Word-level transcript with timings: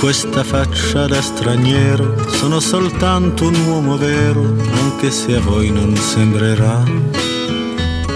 questa 0.00 0.44
faccia 0.44 1.06
da 1.06 1.20
straniero, 1.20 2.28
sono 2.28 2.60
soltanto 2.60 3.48
un 3.48 3.66
uomo 3.66 3.96
vero, 3.96 4.42
anche 4.74 5.10
se 5.10 5.34
a 5.34 5.40
voi 5.40 5.70
non 5.70 5.96
sembrerà. 5.96 6.84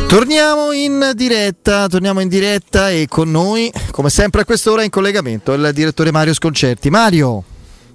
Torniamo 0.06 0.70
in 0.70 1.10
diretta, 1.14 1.88
torniamo 1.88 2.20
in 2.20 2.28
diretta 2.28 2.90
e 2.90 3.06
con 3.08 3.30
noi, 3.30 3.72
come 3.90 4.10
sempre 4.10 4.42
a 4.42 4.44
quest'ora 4.44 4.84
in 4.84 4.90
collegamento, 4.90 5.52
il 5.54 5.70
direttore 5.74 6.12
Mario 6.12 6.34
Sconcerti. 6.34 6.88
Mario. 6.88 7.42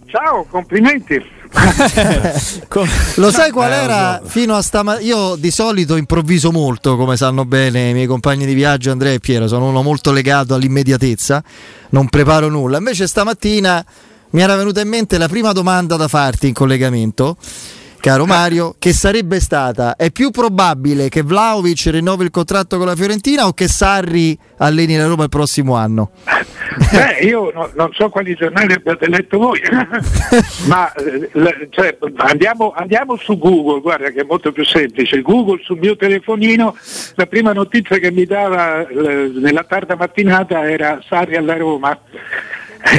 Ciao, 0.08 0.46
complimenti. 0.50 1.37
Lo 3.16 3.32
sai 3.32 3.52
qual 3.52 3.72
era 3.72 4.22
fino 4.26 4.56
a 4.56 4.62
stamattina? 4.62 5.06
Io 5.06 5.36
di 5.36 5.52
solito 5.52 5.96
improvviso 5.96 6.52
molto, 6.52 6.96
come 6.96 7.18
sanno 7.18 7.46
bene 7.46 7.90
i 7.90 7.94
miei 7.94 8.08
compagni 8.08 8.46
di 8.46 8.54
viaggio 8.54 8.92
Andrea 8.92 9.14
e 9.14 9.20
Piero, 9.20 9.48
sono 9.48 9.68
uno 9.68 9.82
molto 9.82 10.12
legato 10.12 10.54
all'immediatezza, 10.54 11.44
non 11.90 12.10
preparo 12.10 12.50
nulla. 12.50 12.78
Invece 12.78 13.08
stamattina 13.08 13.84
mi 14.32 14.42
era 14.42 14.56
venuta 14.56 14.82
in 14.82 14.90
mente 14.90 15.18
la 15.18 15.28
prima 15.28 15.52
domanda 15.52 15.96
da 15.96 16.08
farti 16.08 16.48
in 16.48 16.54
collegamento 16.54 17.38
caro 18.00 18.26
Mario, 18.26 18.76
che 18.80 18.94
sarebbe 18.94 19.40
stata: 19.40 19.96
è 19.96 20.12
più 20.12 20.32
probabile 20.32 21.10
che 21.10 21.24
Vlaovic 21.24 21.88
rinnovi 21.88 22.24
il 22.26 22.32
contratto 22.32 22.78
con 22.78 22.86
la 22.86 22.96
Fiorentina 22.96 23.48
o 23.48 23.54
che 23.54 23.68
Sarri 23.68 24.38
alleni 24.58 24.96
la 24.96 25.08
Roma 25.08 25.24
il 25.24 25.30
prossimo 25.30 25.76
anno? 25.76 26.12
Beh, 26.78 27.26
io 27.26 27.52
no, 27.54 27.70
non 27.76 27.92
so 27.94 28.10
quali 28.10 28.36
giornali 28.36 28.74
abbiate 28.74 29.08
letto 29.10 29.38
voi, 29.40 29.60
ma 30.68 30.92
eh, 30.94 31.68
cioè, 31.72 31.98
andiamo, 32.18 32.74
andiamo, 32.76 33.16
su 33.18 33.38
Google, 33.38 33.82
guarda 33.82 34.10
che 34.10 34.22
è 34.22 34.26
molto 34.26 34.52
più 34.52 34.64
semplice. 34.64 35.22
Google 35.22 35.62
sul 35.64 35.80
mio 35.80 35.96
telefonino, 35.96 36.76
la 37.16 37.26
prima 37.26 37.54
notizia 37.54 37.98
che 37.98 38.12
mi 38.12 38.26
dava 38.26 38.88
eh, 38.88 39.32
nella 39.34 39.64
tarda 39.64 39.96
mattinata 39.96 40.70
era 40.70 41.02
Sarri 41.08 41.36
alla 41.36 41.58
Roma. 41.58 42.00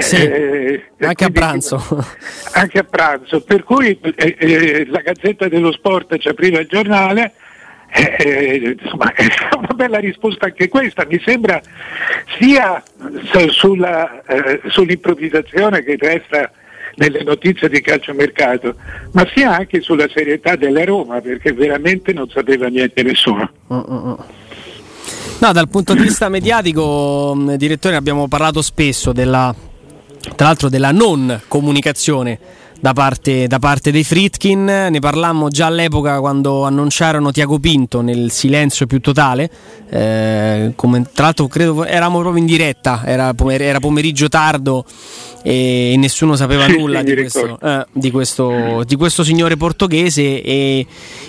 Sì, 0.00 0.16
eh, 0.16 0.90
anche 1.00 1.24
a 1.24 1.30
pranzo. 1.30 2.04
Anche 2.52 2.78
a 2.78 2.84
pranzo, 2.84 3.40
per 3.42 3.62
cui 3.62 3.98
eh, 4.00 4.36
eh, 4.38 4.86
la 4.88 5.00
Gazzetta 5.00 5.48
dello 5.48 5.72
Sport 5.72 6.18
ci 6.18 6.28
apriva 6.28 6.58
il 6.58 6.66
giornale. 6.66 7.32
Eh, 7.90 8.76
insomma, 8.80 9.12
è 9.12 9.24
una 9.56 9.74
bella 9.74 9.98
risposta 9.98 10.46
anche 10.46 10.68
questa, 10.68 11.06
mi 11.08 11.20
sembra 11.24 11.60
sia 12.38 12.82
sulla, 13.48 14.22
eh, 14.24 14.60
sull'improvvisazione 14.66 15.82
che 15.82 15.96
resta 15.98 16.50
nelle 16.96 17.22
notizie 17.22 17.68
di 17.68 17.80
calciomercato, 17.80 18.74
ma 19.12 19.26
sia 19.34 19.56
anche 19.56 19.80
sulla 19.80 20.08
serietà 20.12 20.56
della 20.56 20.84
Roma, 20.84 21.20
perché 21.20 21.52
veramente 21.52 22.12
non 22.12 22.28
sapeva 22.28 22.66
niente 22.66 23.02
nessuno. 23.02 23.50
Uh-uh. 23.68 24.18
No, 25.40 25.52
dal 25.52 25.68
punto 25.68 25.94
di 25.94 26.02
vista 26.02 26.28
mediatico, 26.28 27.36
direttore, 27.56 27.94
abbiamo 27.94 28.26
parlato 28.26 28.60
spesso 28.62 29.12
della 29.12 29.54
tra 30.34 30.46
l'altro 30.46 30.68
della 30.68 30.90
non 30.90 31.40
comunicazione 31.48 32.38
da 32.80 32.92
parte, 32.92 33.46
da 33.46 33.58
parte, 33.58 33.90
dei 33.90 34.04
Fritkin. 34.04 34.64
Ne 34.64 34.98
parlammo 35.00 35.48
già 35.48 35.66
all'epoca 35.66 36.20
quando 36.20 36.64
annunciarono 36.64 37.32
Tiago 37.32 37.58
Pinto 37.58 38.00
nel 38.00 38.30
silenzio 38.30 38.86
più 38.86 39.00
totale. 39.00 39.50
Eh, 39.90 40.72
come, 40.76 41.02
tra 41.12 41.24
l'altro, 41.24 41.46
credo 41.48 41.84
eravamo 41.84 42.20
proprio 42.20 42.40
in 42.40 42.46
diretta, 42.46 43.02
era, 43.04 43.34
era 43.58 43.80
pomeriggio 43.80 44.28
tardo 44.28 44.84
e 45.42 45.94
nessuno 45.96 46.36
sapeva 46.36 46.66
nulla 46.68 47.02
di, 47.02 47.14
questo, 47.14 47.58
eh, 47.60 47.86
di, 47.92 48.10
questo, 48.10 48.82
di, 48.84 48.96
questo, 48.96 49.24
signore 49.24 49.56
portoghese 49.56 50.42
e 50.42 50.86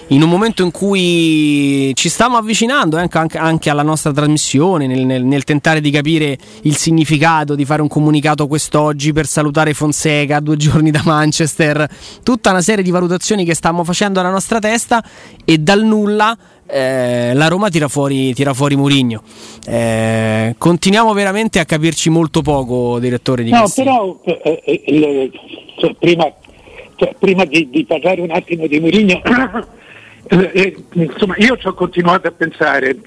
in 0.07 0.21
un 0.21 0.29
momento 0.29 0.63
in 0.63 0.71
cui 0.71 1.91
ci 1.95 2.09
stiamo 2.09 2.35
avvicinando 2.35 2.97
anche, 2.97 3.17
anche, 3.17 3.37
anche 3.37 3.69
alla 3.69 3.83
nostra 3.83 4.11
trasmissione 4.11 4.87
nel, 4.87 5.05
nel, 5.05 5.23
nel, 5.23 5.43
tentare 5.43 5.79
di 5.79 5.89
capire 5.91 6.37
il 6.63 6.75
significato 6.75 7.55
di 7.55 7.63
fare 7.65 7.81
un 7.81 7.87
comunicato 7.87 8.47
quest'oggi 8.47 9.13
per 9.13 9.25
salutare 9.25 9.73
Fonseca 9.73 10.39
due 10.39 10.57
giorni 10.57 10.91
da 10.91 11.01
Manchester 11.05 11.38
tutta 12.23 12.49
una 12.49 12.61
serie 12.61 12.83
di 12.83 12.91
valutazioni 12.91 13.45
che 13.45 13.53
stiamo 13.53 13.83
facendo 13.83 14.19
alla 14.19 14.31
nostra 14.31 14.59
testa 14.59 15.03
e 15.45 15.57
dal 15.57 15.83
nulla 15.83 16.37
eh, 16.71 17.33
la 17.33 17.47
Roma 17.47 17.69
tira 17.69 17.87
fuori, 17.87 18.33
tira 18.33 18.53
fuori 18.53 18.75
Murigno. 18.75 19.23
Eh, 19.65 20.53
continuiamo 20.57 21.13
veramente 21.13 21.59
a 21.59 21.65
capirci 21.65 22.09
molto 22.09 22.41
poco, 22.41 22.99
direttore 22.99 23.43
di 23.43 23.49
No, 23.49 23.61
questi. 23.61 23.83
però 23.83 24.19
eh, 24.23 24.61
eh, 24.63 24.83
il, 24.85 25.31
cioè, 25.77 25.95
prima, 25.97 26.31
cioè, 26.95 27.15
prima 27.17 27.45
di, 27.45 27.69
di, 27.69 27.85
parlare 27.85 28.21
un 28.21 28.29
attimo 28.29 28.67
di 28.67 28.79
Murigno, 28.79 29.19
eh, 30.29 30.51
eh, 30.53 30.75
insomma, 30.93 31.35
io 31.37 31.57
ci 31.57 31.67
ho 31.67 31.73
continuato 31.73 32.27
a 32.27 32.31
pensare 32.31 32.97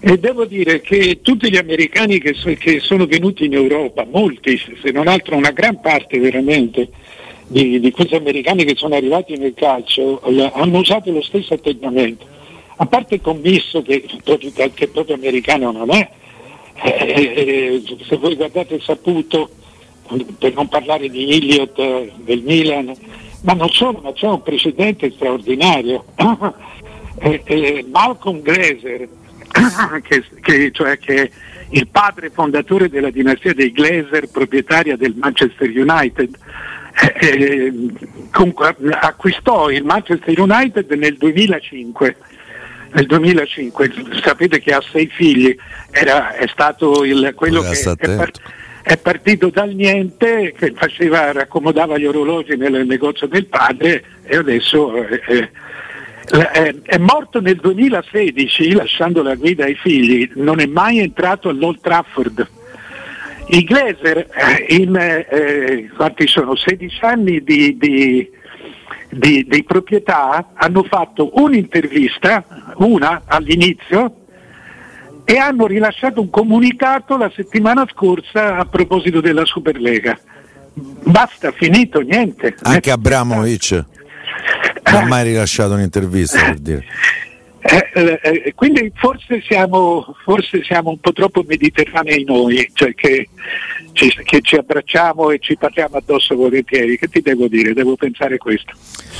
e 0.00 0.18
devo 0.18 0.46
dire 0.46 0.80
che 0.80 1.20
tutti 1.20 1.50
gli 1.50 1.58
americani 1.58 2.18
che, 2.18 2.32
so, 2.32 2.50
che 2.58 2.80
sono 2.80 3.04
venuti 3.04 3.44
in 3.44 3.52
Europa, 3.52 4.06
molti, 4.10 4.58
se 4.82 4.90
non 4.92 5.08
altro 5.08 5.36
una 5.36 5.50
gran 5.50 5.78
parte 5.82 6.18
veramente, 6.18 6.88
di, 7.50 7.80
di 7.80 7.90
questi 7.90 8.14
americani 8.14 8.64
che 8.64 8.76
sono 8.76 8.94
arrivati 8.94 9.36
nel 9.36 9.54
calcio, 9.54 10.20
hanno 10.52 10.78
usato 10.78 11.10
lo 11.10 11.22
stesso 11.22 11.54
atteggiamento 11.54 12.38
a 12.82 12.86
parte 12.86 13.16
il 13.16 13.20
commisso 13.20 13.82
che, 13.82 14.06
che 14.72 14.88
proprio 14.88 15.14
americano 15.14 15.70
non 15.70 15.90
è, 15.90 16.10
eh, 16.82 17.12
eh, 17.12 17.82
se 18.08 18.16
voi 18.16 18.36
guardate 18.36 18.80
saputo, 18.80 19.50
per 20.38 20.54
non 20.54 20.66
parlare 20.66 21.10
di 21.10 21.28
eh, 21.28 22.12
del 22.16 22.40
Milan, 22.40 22.94
ma 23.42 23.52
non 23.52 23.68
solo, 23.68 24.00
ma 24.02 24.14
c'è 24.14 24.26
un 24.26 24.42
precedente 24.42 25.10
straordinario. 25.10 26.06
eh, 27.20 27.42
eh, 27.44 27.84
Malcolm 27.92 28.40
Glaser, 28.40 29.06
che, 30.08 30.24
che, 30.40 30.70
cioè 30.72 30.98
che 30.98 31.30
il 31.68 31.86
padre 31.86 32.30
fondatore 32.30 32.88
della 32.88 33.10
dinastia 33.10 33.52
dei 33.52 33.72
Glaser, 33.72 34.30
proprietaria 34.30 34.96
del 34.96 35.14
Manchester 35.16 35.68
United, 35.68 36.34
eh, 36.94 37.16
eh 37.20 37.72
acquistò 39.00 39.70
il 39.70 39.84
Manchester 39.84 40.38
United 40.38 40.90
nel 40.92 41.16
2005 41.16 42.16
nel 42.92 43.06
2005, 43.06 43.92
sapete 44.22 44.60
che 44.60 44.72
ha 44.72 44.82
sei 44.90 45.06
figli, 45.06 45.56
Era, 45.92 46.34
è 46.34 46.46
stato 46.48 47.04
il, 47.04 47.32
quello 47.36 47.62
che 47.62 47.78
è, 47.78 48.16
part, 48.16 48.40
è, 48.82 48.96
partito 48.96 49.48
dal 49.48 49.72
niente, 49.74 50.52
che 50.56 50.72
faceva, 50.74 51.30
raccomodava 51.32 51.98
gli 51.98 52.06
orologi 52.06 52.56
nel 52.56 52.84
negozio 52.86 53.28
del 53.28 53.46
padre 53.46 54.04
e 54.24 54.36
adesso 54.36 54.96
eh, 54.96 55.22
eh 55.28 55.50
è, 56.30 56.74
è, 56.82 56.98
morto 56.98 57.40
nel 57.40 57.56
2016 57.56 58.72
lasciando 58.72 59.22
la 59.22 59.34
guida 59.34 59.64
ai 59.64 59.74
figli, 59.74 60.30
non 60.34 60.60
è 60.60 60.66
mai 60.66 61.00
entrato 61.00 61.48
all'Old 61.48 61.80
Trafford. 61.80 62.48
I 63.50 63.64
Glaser 63.64 64.18
eh, 64.18 64.74
in 64.76 64.96
eh, 64.96 65.90
quanti 65.96 66.26
sono? 66.26 66.54
16 66.56 66.98
anni 67.04 67.42
di, 67.42 67.76
di 67.76 68.30
di, 69.10 69.44
di 69.48 69.64
proprietà 69.64 70.50
hanno 70.54 70.84
fatto 70.84 71.30
un'intervista, 71.34 72.44
una 72.76 73.22
all'inizio, 73.26 74.14
e 75.24 75.36
hanno 75.36 75.66
rilasciato 75.66 76.20
un 76.20 76.30
comunicato 76.30 77.16
la 77.16 77.30
settimana 77.34 77.86
scorsa 77.90 78.56
a 78.56 78.64
proposito 78.64 79.20
della 79.20 79.44
Superlega. 79.44 80.18
Basta, 80.72 81.50
finito, 81.52 82.00
niente. 82.00 82.56
Anche 82.62 82.90
Abramovic 82.90 83.84
non 84.90 85.02
ha 85.02 85.06
mai 85.06 85.24
rilasciato 85.24 85.74
un'intervista 85.74 86.44
per 86.44 86.58
dire. 86.58 86.84
Eh, 87.62 87.90
eh, 87.92 88.20
eh, 88.22 88.54
quindi 88.54 88.90
forse 88.94 89.42
siamo, 89.46 90.16
forse 90.24 90.62
siamo, 90.64 90.90
un 90.90 90.98
po' 90.98 91.12
troppo 91.12 91.44
mediterranei 91.46 92.24
noi, 92.24 92.70
cioè 92.72 92.94
che 92.94 93.28
ci, 93.92 94.08
che 94.24 94.40
ci, 94.40 94.56
abbracciamo 94.56 95.30
e 95.30 95.38
ci 95.38 95.56
parliamo 95.56 95.98
addosso 95.98 96.34
volentieri. 96.36 96.98
Che 96.98 97.08
ti 97.08 97.20
devo 97.20 97.48
dire? 97.48 97.74
Devo 97.74 97.96
pensare 97.96 98.38
questo. 98.38 98.72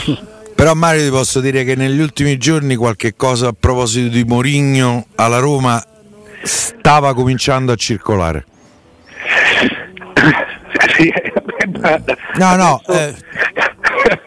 Però 0.54 0.74
Mario 0.74 1.04
ti 1.04 1.10
posso 1.10 1.40
dire 1.40 1.64
che 1.64 1.74
negli 1.74 2.00
ultimi 2.00 2.36
giorni 2.38 2.76
qualche 2.76 3.14
cosa 3.14 3.48
a 3.48 3.54
proposito 3.58 4.08
di 4.08 4.24
Morigno 4.24 5.06
alla 5.14 5.38
Roma 5.38 5.82
stava 6.42 7.14
cominciando 7.14 7.72
a 7.72 7.76
circolare. 7.76 8.44
Sì, 10.96 11.12
no, 12.38 12.56
no. 12.56 12.80
Adesso, 12.86 12.92
eh... 12.92 13.14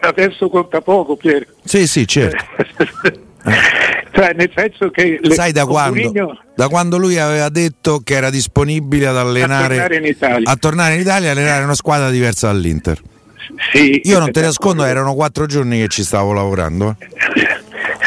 adesso 0.00 0.48
conta 0.48 0.80
poco, 0.80 1.16
Pier. 1.16 1.46
Sì, 1.64 1.86
sì, 1.86 2.06
certo. 2.06 2.44
Cioè, 4.12 4.32
nel 4.34 4.50
senso 4.54 4.90
che 4.90 5.20
sai 5.30 5.52
da 5.52 5.66
quando, 5.66 5.96
Murigno... 5.96 6.38
da 6.54 6.68
quando, 6.68 6.96
lui 6.96 7.18
aveva 7.18 7.48
detto 7.48 8.00
che 8.00 8.14
era 8.14 8.30
disponibile 8.30 9.06
ad 9.06 9.16
allenare 9.16 9.74
a 9.74 9.80
tornare 9.80 9.96
in 9.96 10.04
Italia, 10.04 10.50
a 10.50 10.56
tornare 10.56 10.94
in 10.94 11.00
Italia 11.00 11.28
e 11.28 11.30
allenare 11.32 11.64
una 11.64 11.74
squadra 11.74 12.10
diversa 12.10 12.46
dall'Inter. 12.46 13.00
Sì, 13.72 14.00
Io 14.04 14.18
non 14.18 14.32
te 14.32 14.40
nascondo, 14.40 14.84
erano 14.84 15.14
quattro 15.14 15.46
giorni 15.46 15.80
che 15.80 15.88
ci 15.88 16.02
stavo 16.02 16.32
lavorando. 16.32 16.96
Eh. 16.98 17.06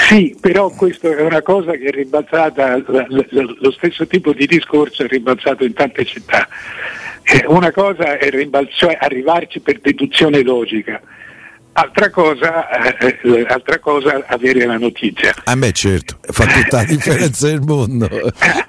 Sì, 0.08 0.36
però 0.40 0.70
questa 0.70 1.10
è 1.10 1.22
una 1.22 1.42
cosa 1.42 1.72
che 1.74 1.86
è 1.86 1.92
rimbalzata, 1.92 2.82
lo 2.88 3.72
stesso 3.72 4.08
tipo 4.08 4.32
di 4.32 4.46
discorso 4.46 5.04
è 5.04 5.08
rimbalzato 5.08 5.66
in 5.66 5.74
tante 5.74 6.06
città. 6.06 6.48
Eh, 7.24 7.44
una 7.48 7.72
cosa 7.72 8.18
è 8.18 8.30
cioè 8.70 8.98
arrivarci 8.98 9.60
per 9.60 9.80
deduzione 9.82 10.44
logica, 10.44 11.02
Altra 11.80 12.10
cosa, 12.10 12.98
eh, 12.98 13.20
eh, 13.22 13.46
altra 13.48 13.78
cosa, 13.78 14.24
avere 14.26 14.66
la 14.66 14.80
notizia. 14.80 15.32
A 15.44 15.54
me 15.54 15.72
certo, 15.74 16.18
fa 16.22 16.48
tutta 16.48 16.78
la 16.78 16.84
differenza 16.90 17.46
del 17.46 17.62
mondo. 17.62 18.10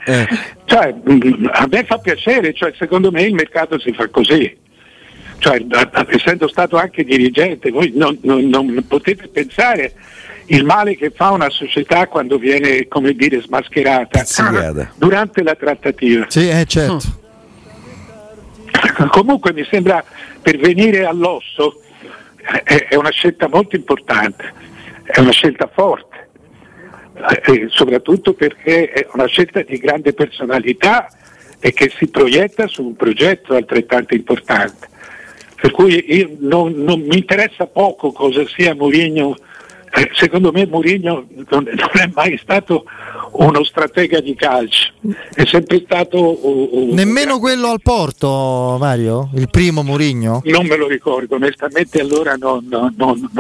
Eh. 0.04 0.28
Cioè, 0.66 0.94
mm, 1.10 1.46
a 1.50 1.66
me 1.70 1.84
fa 1.84 1.96
piacere, 1.96 2.52
cioè, 2.52 2.74
secondo 2.76 3.10
me 3.10 3.22
il 3.22 3.32
mercato 3.32 3.78
si 3.78 3.94
fa 3.94 4.08
così. 4.08 4.54
cioè, 5.38 5.64
essendo 6.08 6.48
stato 6.48 6.76
anche 6.76 7.02
dirigente, 7.02 7.70
voi 7.70 7.92
non, 7.94 8.18
non, 8.24 8.46
non, 8.46 8.84
potete 8.86 9.28
pensare 9.28 9.94
il 10.48 10.66
male 10.66 10.94
che 10.94 11.08
fa 11.08 11.30
una 11.30 11.48
società 11.48 12.08
quando 12.08 12.36
viene, 12.36 12.88
come 12.88 13.14
dire, 13.14 13.40
smascherata 13.40 14.18
Pizzicata. 14.18 14.92
durante 14.96 15.42
la 15.42 15.54
trattativa. 15.54 16.26
Sì, 16.28 16.46
eh, 16.46 16.66
certo. 16.66 17.06
Comunque 19.08 19.54
mi 19.54 19.66
sembra 19.70 20.04
per 20.42 20.58
venire 20.58 21.06
all'osso 21.06 21.84
è, 22.64 22.94
una 22.94 23.10
scelta 23.10 23.48
molto 23.48 23.76
importante, 23.76 24.52
è 25.04 25.20
una 25.20 25.32
scelta 25.32 25.68
forte, 25.72 26.28
eh, 27.44 27.66
soprattutto 27.68 28.32
perché 28.32 28.90
è 28.90 29.06
una 29.12 29.26
scelta 29.26 29.62
di 29.62 29.76
grande 29.78 30.12
personalità 30.12 31.08
e 31.60 31.72
che 31.72 31.90
si 31.94 32.08
proietta 32.08 32.66
su 32.66 32.84
un 32.84 32.96
progetto 32.96 33.54
altrettanto 33.54 34.14
importante. 34.14 34.88
Per 35.60 35.72
cui 35.72 36.36
non, 36.38 36.72
non, 36.72 37.00
mi 37.00 37.16
interessa 37.16 37.66
poco 37.66 38.12
cosa 38.12 38.46
sia 38.46 38.76
Mourinho, 38.76 39.36
eh, 39.92 40.08
secondo 40.12 40.52
me 40.52 40.66
Mourinho 40.66 41.26
non, 41.48 41.64
non, 41.64 41.90
è 41.94 42.08
mai 42.14 42.38
stato 42.38 42.84
uno 43.32 43.64
stratega 43.64 44.20
di 44.20 44.34
calcio, 44.34 44.92
è 45.34 45.44
sempre 45.46 45.82
stato... 45.84 46.46
Un, 46.46 46.90
Nemmeno 46.90 47.38
quello 47.38 47.68
al 47.68 47.80
Porto, 47.82 48.76
Mario? 48.78 49.30
Il 49.34 49.48
primo 49.50 49.82
Mourinho? 49.82 50.42
Non 50.44 50.66
me 50.66 50.76
lo 50.76 50.88
ricordo, 50.88 51.36
onestamente 51.36 52.00
allora 52.00 52.34
non, 52.34 52.66
non 52.68 53.30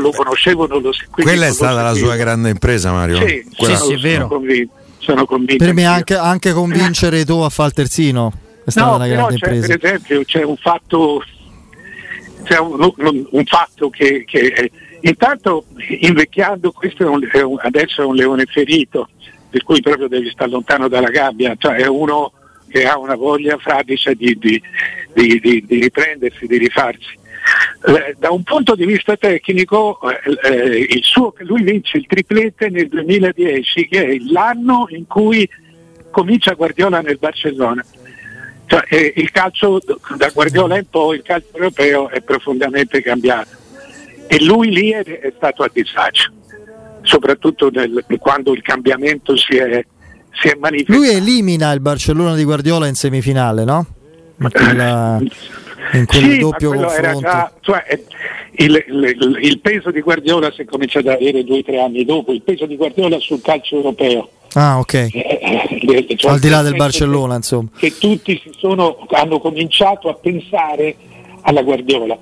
lo 0.00 0.10
conoscevo, 0.10 0.66
non 0.66 0.82
lo 0.82 0.92
seguivo. 0.92 1.28
Quella 1.28 1.46
è 1.46 1.52
stata 1.52 1.82
la 1.82 1.94
sua 1.94 2.16
grande 2.16 2.50
impresa, 2.50 2.92
Mario? 2.92 3.26
Sì, 3.26 3.44
Quella... 3.56 3.76
sì, 3.76 3.86
sì 3.86 3.92
è 3.94 3.96
vero. 3.98 4.28
Convinto, 4.28 4.72
sono 4.98 5.24
convinto. 5.24 5.64
Per 5.64 5.74
me 5.74 5.84
anche, 5.84 6.14
anche 6.14 6.52
convincere 6.52 7.24
tu 7.24 7.38
a 7.38 7.48
fare 7.48 7.68
il 7.68 7.74
terzino 7.74 8.32
è 8.64 8.70
stata 8.70 8.90
no, 8.90 8.96
una 8.96 9.06
grande 9.06 9.34
impresa. 9.34 9.66
Per 9.76 9.84
esempio 9.84 10.24
c'è 10.24 10.42
un 10.42 10.56
fatto 10.56 11.22
c'è 12.42 12.58
un, 12.58 12.92
un, 12.96 13.26
un 13.30 13.44
fatto 13.44 13.90
che, 13.90 14.24
che, 14.26 14.70
intanto 15.00 15.66
invecchiando 16.00 16.72
questo 16.72 17.04
è 17.04 17.06
un, 17.06 17.20
adesso 17.58 18.02
è 18.02 18.04
un 18.04 18.14
leone 18.14 18.44
ferito 18.46 19.08
per 19.56 19.64
cui 19.64 19.80
proprio 19.80 20.06
devi 20.06 20.28
stare 20.28 20.50
lontano 20.50 20.86
dalla 20.86 21.08
gabbia 21.08 21.54
cioè 21.56 21.76
è 21.76 21.86
uno 21.86 22.30
che 22.68 22.84
ha 22.84 22.98
una 22.98 23.14
voglia 23.14 23.56
fradicia 23.56 24.12
di, 24.12 24.36
di, 24.38 24.60
di, 25.14 25.64
di 25.66 25.80
riprendersi, 25.80 26.46
di 26.46 26.58
rifarsi. 26.58 27.18
Eh, 27.86 28.16
da 28.18 28.30
un 28.32 28.42
punto 28.42 28.74
di 28.74 28.84
vista 28.84 29.16
tecnico 29.16 29.98
eh, 30.10 30.88
eh 30.88 30.98
suo, 31.00 31.32
lui 31.38 31.62
vince 31.62 31.96
il 31.96 32.06
triplete 32.06 32.68
nel 32.68 32.88
2010 32.88 33.88
che 33.88 34.04
è 34.04 34.16
l'anno 34.30 34.88
in 34.90 35.06
cui 35.06 35.48
comincia 36.10 36.52
Guardiola 36.52 37.00
nel 37.00 37.16
Barcellona. 37.18 37.82
Cioè, 38.66 38.82
eh, 38.88 39.12
il 39.16 39.30
calcio 39.30 39.80
da 40.18 40.28
Guardiola 40.34 40.76
in 40.76 40.90
poi, 40.90 41.16
il 41.16 41.22
calcio 41.22 41.54
europeo 41.54 42.10
è 42.10 42.20
profondamente 42.20 43.00
cambiato. 43.00 43.56
E 44.26 44.44
lui 44.44 44.70
lì 44.70 44.90
è, 44.90 45.02
è 45.02 45.32
stato 45.36 45.62
a 45.62 45.70
disagio, 45.72 46.32
soprattutto 47.06 47.70
nel, 47.70 48.04
quando 48.18 48.52
il 48.52 48.62
cambiamento 48.62 49.36
si 49.36 49.56
è, 49.56 49.84
si 50.32 50.48
è, 50.48 50.56
manifestato. 50.58 50.98
Lui 50.98 51.08
elimina 51.08 51.72
il 51.72 51.80
Barcellona 51.80 52.34
di 52.34 52.44
Guardiola 52.44 52.86
in 52.86 52.94
semifinale, 52.94 53.64
no? 53.64 53.86
In, 54.38 54.50
quella, 54.50 55.18
in 55.92 56.06
quel 56.06 56.22
sì, 56.22 56.38
doppio 56.38 56.72
confronto. 56.72 57.20
Già, 57.20 57.52
cioè, 57.60 57.84
il, 58.56 58.84
il, 58.88 59.38
il, 59.40 59.60
peso 59.60 59.90
di 59.90 60.00
Guardiola 60.00 60.50
si 60.52 60.64
comincia 60.64 60.98
ad 60.98 61.08
avere 61.08 61.42
due 61.44 61.58
o 61.58 61.62
tre 61.62 61.80
anni 61.80 62.04
dopo, 62.04 62.32
il 62.32 62.42
peso 62.42 62.66
di 62.66 62.76
Guardiola 62.76 63.18
sul 63.18 63.40
calcio 63.40 63.76
europeo 63.76 64.30
Ah, 64.58 64.78
ok. 64.78 64.94
Eh, 64.94 65.10
eh, 65.12 66.16
cioè 66.16 66.32
Al 66.32 66.38
di 66.38 66.48
là 66.48 66.62
del 66.62 66.76
Barcellona, 66.76 67.32
che, 67.32 67.36
insomma. 67.36 67.68
Che 67.76 67.98
tutti 67.98 68.42
sono, 68.56 69.06
hanno 69.10 69.38
cominciato 69.38 70.08
a 70.08 70.14
pensare 70.14 70.96
alla 71.42 71.62
Guardiola 71.62 72.16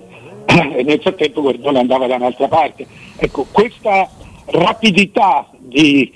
e 0.44 0.82
nel 0.82 1.00
frattempo 1.00 1.42
Guardiola 1.42 1.78
andava 1.78 2.08
da 2.08 2.16
un'altra 2.16 2.48
parte. 2.48 2.86
Ecco, 3.16 3.46
questa 3.52 4.08
rapidità 4.46 5.48
di 5.58 6.12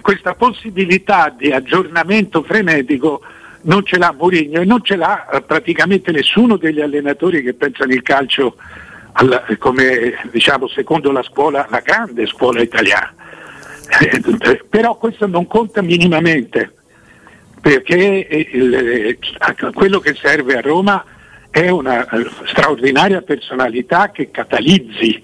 questa 0.00 0.34
possibilità 0.34 1.34
di 1.36 1.50
aggiornamento 1.50 2.42
frenetico 2.42 3.20
non 3.62 3.84
ce 3.84 3.98
l'ha 3.98 4.14
Mourinho 4.16 4.60
e 4.60 4.64
non 4.64 4.82
ce 4.82 4.96
l'ha 4.96 5.28
eh, 5.28 5.42
praticamente 5.42 6.12
nessuno 6.12 6.56
degli 6.56 6.80
allenatori 6.80 7.42
che 7.42 7.54
pensano 7.54 7.92
il 7.92 8.02
calcio 8.02 8.56
alla, 9.12 9.44
come 9.58 10.14
diciamo 10.30 10.68
secondo 10.68 11.10
la 11.12 11.22
scuola, 11.22 11.66
la 11.70 11.80
grande 11.80 12.26
scuola 12.26 12.62
italiana. 12.62 13.12
Eh, 14.00 14.64
però 14.68 14.96
questo 14.96 15.26
non 15.26 15.46
conta 15.46 15.82
minimamente, 15.82 16.72
perché 17.60 18.48
il, 18.52 19.18
quello 19.74 19.98
che 19.98 20.14
serve 20.14 20.56
a 20.56 20.60
Roma 20.60 21.04
è 21.50 21.68
una 21.68 22.06
straordinaria 22.46 23.20
personalità 23.22 24.10
che 24.10 24.30
catalizzi, 24.30 25.22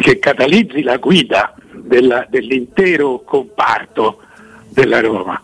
che 0.00 0.18
catalizzi 0.18 0.82
la 0.82 0.96
guida 0.96 1.54
della, 1.72 2.26
dell'intero 2.28 3.22
comparto 3.24 4.22
della 4.68 5.00
Roma 5.00 5.42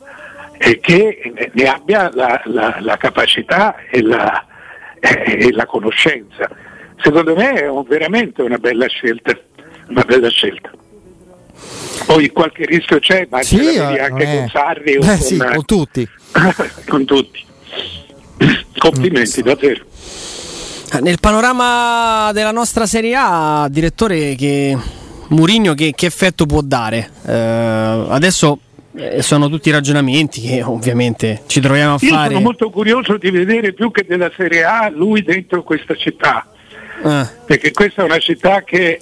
e 0.58 0.78
che 0.80 1.50
ne 1.52 1.68
abbia 1.68 2.10
la, 2.14 2.40
la, 2.44 2.78
la 2.80 2.96
capacità 2.96 3.76
e 3.90 4.02
la, 4.02 4.44
e 5.00 5.52
la, 5.52 5.66
conoscenza. 5.66 6.48
Secondo 7.02 7.34
me 7.34 7.52
è 7.52 7.68
un, 7.68 7.82
veramente 7.86 8.42
una 8.42 8.58
bella 8.58 8.86
scelta. 8.86 9.36
Una 9.88 10.02
bella 10.02 10.30
scelta. 10.30 10.70
Poi 12.06 12.28
qualche 12.30 12.64
rischio 12.64 12.98
c'è, 12.98 13.26
ma 13.30 13.42
sì, 13.42 13.58
ce 13.58 13.80
anche 13.80 14.22
eh. 14.22 14.36
con 14.36 14.48
Sarri 14.48 14.96
o 14.96 15.02
eh, 15.02 15.06
con, 15.06 15.16
sì, 15.16 15.36
con 15.36 15.64
tutti. 15.64 16.08
con 16.88 17.04
tutti. 17.04 17.44
Complimenti, 18.78 19.40
mm. 19.40 19.44
davvero. 19.44 19.84
Nel 21.00 21.18
panorama 21.20 22.30
della 22.32 22.52
nostra 22.52 22.86
Serie 22.86 23.14
A, 23.16 23.66
direttore, 23.70 24.34
che 24.36 24.76
Murigno 25.28 25.74
che, 25.74 25.92
che, 25.94 26.06
effetto 26.06 26.46
può 26.46 26.60
dare? 26.60 27.10
Eh, 27.26 27.32
adesso 27.32 28.58
eh, 28.96 29.22
sono 29.22 29.48
tutti 29.48 29.70
ragionamenti 29.70 30.40
che 30.40 30.62
ovviamente 30.62 31.42
ci 31.46 31.60
troviamo 31.60 31.94
a 31.94 31.98
Io 32.00 32.10
fare. 32.10 32.34
Sono 32.34 32.44
molto 32.44 32.70
curioso 32.70 33.16
di 33.16 33.30
vedere 33.30 33.72
più 33.72 33.90
che 33.90 34.04
della 34.06 34.30
Serie 34.36 34.64
A 34.64 34.88
lui 34.88 35.22
dentro 35.22 35.62
questa 35.62 35.94
città. 35.96 36.46
Eh. 37.04 37.26
Perché 37.44 37.72
questa 37.72 38.02
è 38.02 38.04
una 38.04 38.18
città 38.18 38.62
che 38.62 39.00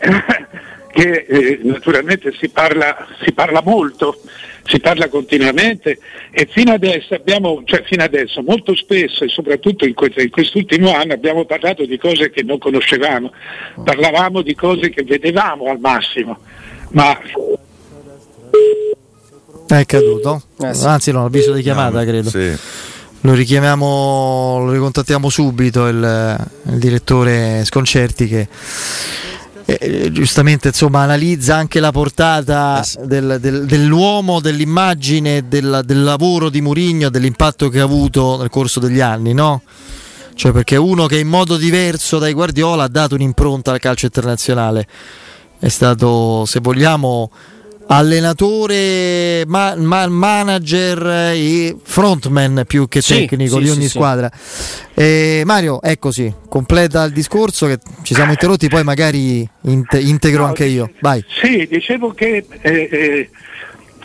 che 0.92 1.24
eh, 1.26 1.60
naturalmente 1.62 2.32
si 2.38 2.48
parla, 2.50 3.08
si 3.24 3.32
parla, 3.32 3.62
molto, 3.64 4.20
si 4.64 4.78
parla 4.78 5.08
continuamente 5.08 5.98
e 6.30 6.46
fino 6.50 6.72
adesso 6.72 7.14
abbiamo, 7.14 7.62
cioè 7.64 7.82
fino 7.82 8.04
adesso, 8.04 8.42
molto 8.42 8.76
spesso 8.76 9.24
e 9.24 9.28
soprattutto 9.28 9.86
in, 9.86 9.94
questo, 9.94 10.20
in 10.20 10.30
quest'ultimo 10.30 10.94
anno 10.94 11.14
abbiamo 11.14 11.44
parlato 11.46 11.86
di 11.86 11.96
cose 11.98 12.30
che 12.30 12.42
non 12.42 12.58
conoscevamo, 12.58 13.32
parlavamo 13.82 14.42
di 14.42 14.54
cose 14.54 14.90
che 14.90 15.02
vedevamo 15.02 15.70
al 15.70 15.80
massimo, 15.80 16.38
ma 16.90 17.18
è 19.66 19.86
caduto, 19.86 20.42
eh 20.60 20.74
sì. 20.74 20.84
anzi 20.84 21.10
no, 21.10 21.24
avviso 21.24 21.52
di 21.52 21.62
chiamata 21.62 21.98
no, 22.00 22.04
credo. 22.04 22.28
Sì. 22.28 22.56
Lo 23.24 23.34
richiamiamo, 23.34 24.64
lo 24.64 24.72
ricontattiamo 24.72 25.28
subito 25.28 25.86
il, 25.86 26.48
il 26.66 26.78
direttore 26.78 27.64
Sconcerti 27.64 28.26
che 28.26 28.48
eh, 29.64 30.10
giustamente 30.12 30.68
insomma, 30.68 31.02
analizza 31.02 31.56
anche 31.56 31.80
la 31.80 31.92
portata 31.92 32.82
eh 32.82 33.06
del, 33.06 33.38
del, 33.40 33.64
dell'uomo, 33.66 34.40
dell'immagine, 34.40 35.48
del, 35.48 35.82
del 35.84 36.02
lavoro 36.02 36.48
di 36.48 36.60
Murigno, 36.60 37.08
dell'impatto 37.08 37.68
che 37.68 37.80
ha 37.80 37.84
avuto 37.84 38.38
nel 38.40 38.50
corso 38.50 38.80
degli 38.80 39.00
anni, 39.00 39.32
no? 39.32 39.62
Cioè 40.34 40.52
perché 40.52 40.76
uno 40.76 41.06
che 41.06 41.18
in 41.18 41.28
modo 41.28 41.56
diverso 41.56 42.18
dai 42.18 42.32
Guardiola 42.32 42.84
ha 42.84 42.88
dato 42.88 43.14
un'impronta 43.14 43.72
al 43.72 43.78
calcio 43.78 44.06
internazionale. 44.06 44.86
È 45.58 45.68
stato, 45.68 46.44
se 46.46 46.58
vogliamo, 46.60 47.30
allenatore, 47.86 49.44
ma, 49.46 49.74
ma, 49.76 50.06
manager 50.06 51.32
e 51.34 51.76
frontman 51.82 52.64
più 52.66 52.88
che 52.88 53.00
sì, 53.00 53.26
tecnico 53.26 53.56
sì, 53.58 53.62
di 53.64 53.70
ogni 53.70 53.82
sì, 53.82 53.88
squadra. 53.88 54.30
Eh, 54.94 55.42
Mario, 55.44 55.80
è 55.80 55.98
così, 55.98 56.32
completa 56.48 57.04
il 57.04 57.12
discorso 57.12 57.66
che 57.66 57.78
ci 58.02 58.14
siamo 58.14 58.30
interrotti, 58.30 58.68
poi 58.68 58.84
magari 58.84 59.48
int- 59.62 60.00
integro 60.00 60.42
no, 60.42 60.48
anche 60.48 60.64
io. 60.64 60.90
Vai. 61.00 61.24
Sì, 61.40 61.66
dicevo 61.70 62.12
che 62.12 62.46
eh, 62.60 62.88
eh, 62.90 63.30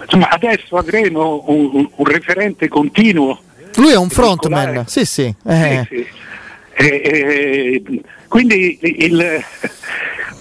insomma, 0.02 0.30
adesso 0.30 0.78
avremo 0.78 1.44
un, 1.48 1.88
un, 1.96 2.06
referente 2.06 2.68
continuo. 2.68 3.42
Lui 3.76 3.92
è 3.92 3.98
un 3.98 4.10
frontman, 4.10 4.86
sì 4.88 5.06
sì. 5.06 5.34
Eh. 6.80 7.02
Eh, 7.04 8.02
quindi 8.28 8.78
il, 8.82 9.44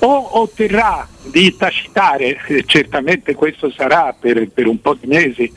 o 0.00 0.40
otterrà 0.40 1.08
di 1.30 1.56
tacitare, 1.56 2.38
eh, 2.46 2.64
certamente 2.66 3.34
questo 3.34 3.70
sarà 3.70 4.14
per, 4.18 4.46
per, 4.50 4.66
un 4.66 4.78
po' 4.80 4.94
di 4.94 5.06
mesi, 5.06 5.50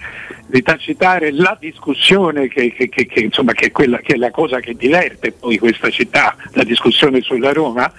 di 0.47 0.61
tacitare 0.61 1.31
la 1.33 1.57
discussione 1.59 2.47
che, 2.47 2.71
che, 2.71 2.87
che, 2.87 3.05
che 3.07 3.19
insomma, 3.19 3.51
è, 3.53 3.71
quella, 3.71 3.97
che 3.97 4.13
è 4.13 4.17
la 4.17 4.31
cosa 4.31 4.61
che 4.61 4.73
diverte 4.73 5.33
poi 5.33 5.57
questa 5.57 5.89
città, 5.89 6.37
la 6.53 6.63
discussione 6.63 7.19
sulla 7.19 7.51
Roma, 7.51 7.91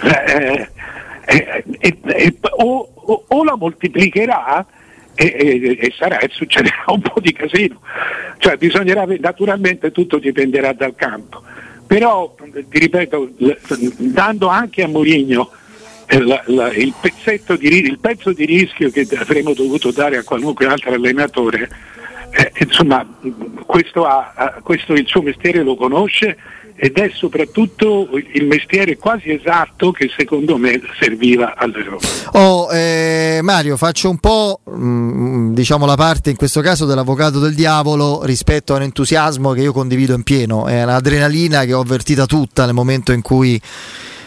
eh, 0.00 0.68
eh, 1.26 2.36
o, 2.56 2.88
o, 2.94 3.24
o, 3.26 3.44
la 3.44 3.56
moltiplicherà 3.56 4.64
e, 5.16 5.76
e, 5.80 5.92
sarà, 5.98 6.18
e 6.18 6.28
succederà 6.30 6.84
un 6.86 7.00
po' 7.00 7.18
di 7.18 7.32
casino, 7.32 7.80
cioè 8.38 8.56
bisognerà, 8.58 9.06
naturalmente 9.18 9.90
tutto 9.90 10.18
dipenderà 10.18 10.72
dal 10.72 10.94
campo 10.94 11.42
però 11.92 12.34
ti 12.70 12.78
ripeto, 12.78 13.32
dando 13.98 14.48
anche 14.48 14.82
a 14.82 14.88
Mourinho 14.88 15.50
eh, 16.06 16.20
la, 16.22 16.42
la, 16.46 16.72
il, 16.72 16.94
di, 17.58 17.66
il, 17.66 17.98
pezzo 17.98 18.32
di 18.32 18.46
rischio 18.46 18.90
che 18.90 19.06
avremmo 19.18 19.52
dovuto 19.52 19.90
dare 19.90 20.16
a 20.16 20.22
qualunque 20.22 20.64
altro 20.64 20.94
allenatore, 20.94 21.68
eh, 22.30 22.50
insomma 22.60 23.06
questo, 23.66 24.06
ha, 24.06 24.58
questo 24.62 24.94
il 24.94 25.06
suo 25.06 25.20
mestiere 25.20 25.62
lo 25.62 25.76
conosce 25.76 26.38
ed 26.74 26.96
è 26.98 27.10
soprattutto 27.14 28.08
il 28.32 28.46
mestiere 28.46 28.96
quasi 28.96 29.30
esatto 29.30 29.92
che 29.92 30.10
secondo 30.16 30.56
me 30.56 30.80
serviva 30.98 31.54
all'Europa. 31.56 32.06
Oh, 32.32 32.72
eh, 32.72 33.40
Mario, 33.42 33.76
faccio 33.76 34.10
un 34.10 34.18
po' 34.18 34.60
mh, 34.64 34.72
mm, 34.72 35.54
diciamo 35.54 35.86
la 35.86 35.96
parte 35.96 36.30
in 36.30 36.36
questo 36.36 36.60
caso 36.60 36.86
dell'avvocato 36.86 37.38
del 37.38 37.54
diavolo 37.54 38.24
rispetto 38.24 38.72
a 38.72 38.76
un 38.76 38.82
entusiasmo 38.82 39.52
che 39.52 39.62
io 39.62 39.72
condivido 39.72 40.14
in 40.14 40.22
pieno, 40.22 40.66
è 40.66 40.82
un'adrenalina 40.82 41.64
che 41.64 41.72
ho 41.72 41.80
avvertita 41.80 42.26
tutta 42.26 42.64
nel 42.64 42.74
momento 42.74 43.12
in 43.12 43.22
cui 43.22 43.60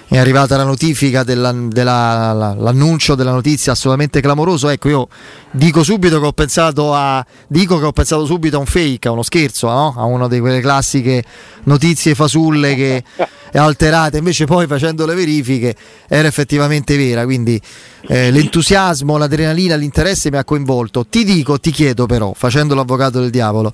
è 0.07 0.17
arrivata 0.17 0.55
la 0.55 0.63
notifica 0.63 1.24
della, 1.24 1.51
della, 1.51 2.31
la, 2.31 2.53
l'annuncio 2.53 3.15
della 3.15 3.31
notizia 3.31 3.71
assolutamente 3.71 4.21
clamoroso. 4.21 4.69
Ecco, 4.69 4.89
io 4.89 5.07
dico 5.51 5.83
subito 5.83 6.19
che 6.19 6.25
ho 6.27 6.31
pensato 6.31 6.93
a 6.93 7.25
dico 7.47 7.79
che 7.79 7.85
ho 7.85 7.91
pensato 7.91 8.25
subito 8.25 8.57
a 8.57 8.59
un 8.59 8.67
fake, 8.67 9.07
a 9.07 9.12
uno 9.12 9.24
scherzo, 9.24 9.67
no? 9.67 9.95
a 9.97 10.03
una 10.03 10.27
di 10.27 10.39
quelle 10.39 10.62
classiche 10.62 11.24
notizie 11.63 12.13
fasulle 12.13 12.75
che 12.75 13.03
è 13.51 13.57
alterate, 13.57 14.19
invece 14.19 14.45
poi 14.45 14.67
facendo 14.67 15.07
le 15.07 15.15
verifiche 15.15 15.75
era 16.07 16.27
effettivamente 16.27 16.95
vera, 16.97 17.24
quindi 17.24 17.59
eh, 18.07 18.29
l'entusiasmo, 18.29 19.17
l'adrenalina, 19.17 19.75
l'interesse 19.75 20.29
mi 20.29 20.38
ha 20.38 20.43
coinvolto. 20.43 21.07
Ti 21.07 21.24
dico, 21.24 21.59
ti 21.59 21.71
chiedo 21.71 22.05
però, 22.05 22.33
facendo 22.35 22.75
l'avvocato 22.75 23.19
del 23.19 23.31
diavolo, 23.31 23.74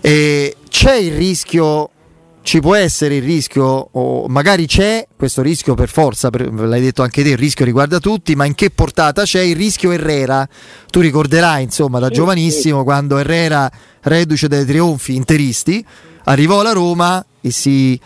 eh, 0.00 0.56
c'è 0.68 0.96
il 0.96 1.14
rischio 1.14 1.90
ci 2.42 2.60
può 2.60 2.74
essere 2.74 3.16
il 3.16 3.22
rischio, 3.22 3.88
o 3.92 4.26
magari 4.28 4.66
c'è 4.66 5.06
questo 5.16 5.42
rischio 5.42 5.74
per 5.74 5.88
forza, 5.88 6.30
per, 6.30 6.52
l'hai 6.52 6.80
detto 6.80 7.02
anche 7.02 7.22
te, 7.22 7.30
il 7.30 7.38
rischio 7.38 7.64
riguarda 7.64 7.98
tutti, 7.98 8.34
ma 8.34 8.44
in 8.44 8.54
che 8.54 8.70
portata 8.70 9.22
c'è 9.22 9.40
il 9.40 9.56
rischio 9.56 9.92
Herrera? 9.92 10.46
Tu 10.90 11.00
ricorderai 11.00 11.62
insomma 11.62 11.98
da 11.98 12.10
giovanissimo 12.10 12.82
quando 12.84 13.18
Herrera, 13.18 13.70
reduce 14.02 14.48
dai 14.48 14.66
trionfi 14.66 15.14
interisti, 15.14 15.84
arrivò 16.24 16.60
alla 16.60 16.72
Roma 16.72 17.24
e 17.40 17.50
si... 17.50 17.98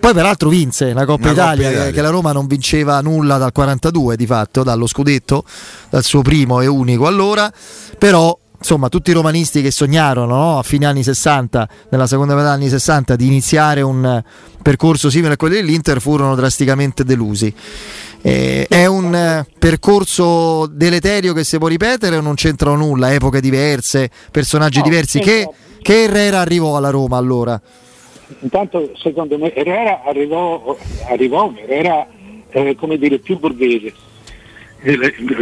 Poi 0.00 0.14
peraltro 0.14 0.48
vinse 0.48 0.94
la 0.94 1.04
Coppa, 1.04 1.30
Italia, 1.30 1.64
Coppa 1.64 1.70
Italia, 1.74 1.92
che 1.92 2.00
la 2.00 2.08
Roma 2.08 2.32
non 2.32 2.46
vinceva 2.46 3.02
nulla 3.02 3.36
dal 3.36 3.52
42 3.52 4.16
di 4.16 4.24
fatto, 4.24 4.62
dallo 4.62 4.86
scudetto, 4.86 5.44
dal 5.90 6.02
suo 6.02 6.22
primo 6.22 6.62
e 6.62 6.66
unico 6.66 7.06
allora, 7.06 7.52
però 7.98 8.34
insomma 8.60 8.90
tutti 8.90 9.10
i 9.10 9.14
romanisti 9.14 9.62
che 9.62 9.70
sognarono 9.70 10.34
no? 10.34 10.58
a 10.58 10.62
fine 10.62 10.84
anni 10.84 11.02
60, 11.02 11.68
nella 11.88 12.06
seconda 12.06 12.34
metà 12.34 12.48
degli 12.48 12.62
anni 12.62 12.68
60, 12.68 13.16
di 13.16 13.26
iniziare 13.26 13.80
un 13.80 14.22
percorso 14.62 15.08
simile 15.08 15.34
a 15.34 15.36
quello 15.36 15.54
dell'Inter 15.54 16.00
furono 16.00 16.34
drasticamente 16.34 17.02
delusi. 17.02 17.52
Eh, 18.22 18.66
è 18.68 18.84
un 18.84 19.14
eh, 19.14 19.46
percorso 19.58 20.66
deleterio 20.66 21.32
che 21.32 21.42
si 21.42 21.56
può 21.56 21.68
ripetere 21.68 22.16
o 22.16 22.20
non 22.20 22.34
c'entrano 22.34 22.76
nulla? 22.76 23.12
Epoche 23.14 23.40
diverse, 23.40 24.10
personaggi 24.30 24.78
no, 24.78 24.84
diversi. 24.84 25.20
Che, 25.20 25.48
che 25.80 26.02
Herrera 26.02 26.40
arrivò 26.40 26.76
alla 26.76 26.90
Roma 26.90 27.16
allora? 27.16 27.60
Intanto 28.40 28.92
secondo 28.96 29.38
me 29.38 29.54
Herrera 29.54 30.02
arrivò, 30.04 30.76
arrivò 31.08 31.50
Herrera 31.56 32.06
eh, 32.50 32.76
come 32.76 32.98
dire 32.98 33.18
più 33.18 33.38
borghese 33.38 33.92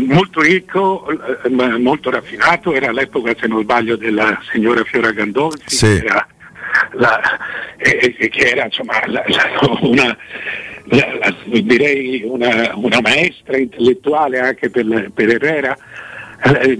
molto 0.07 0.41
ricco, 0.41 1.09
eh, 1.09 1.49
molto 1.49 2.11
raffinato, 2.11 2.73
era 2.73 2.91
l'epoca 2.91 3.35
se 3.39 3.47
non 3.47 3.63
sbaglio 3.63 3.97
della 3.97 4.41
signora 4.51 4.83
Fiora 4.85 5.13
Gandolfi, 5.13 5.77
sì. 5.77 5.87
che 5.87 6.05
era, 6.05 6.27
la, 6.93 7.39
eh, 7.77 8.29
che 8.29 8.41
era 8.41 8.65
insomma, 8.65 9.01
la, 9.07 9.23
la, 9.27 9.79
una, 9.81 10.17
direi 11.45 12.23
una, 12.25 12.73
una, 12.75 13.01
maestra 13.01 13.57
intellettuale 13.57 14.41
anche 14.41 14.71
per, 14.71 15.11
per 15.15 15.29
Herrera, 15.31 15.77
eh, 16.43 16.79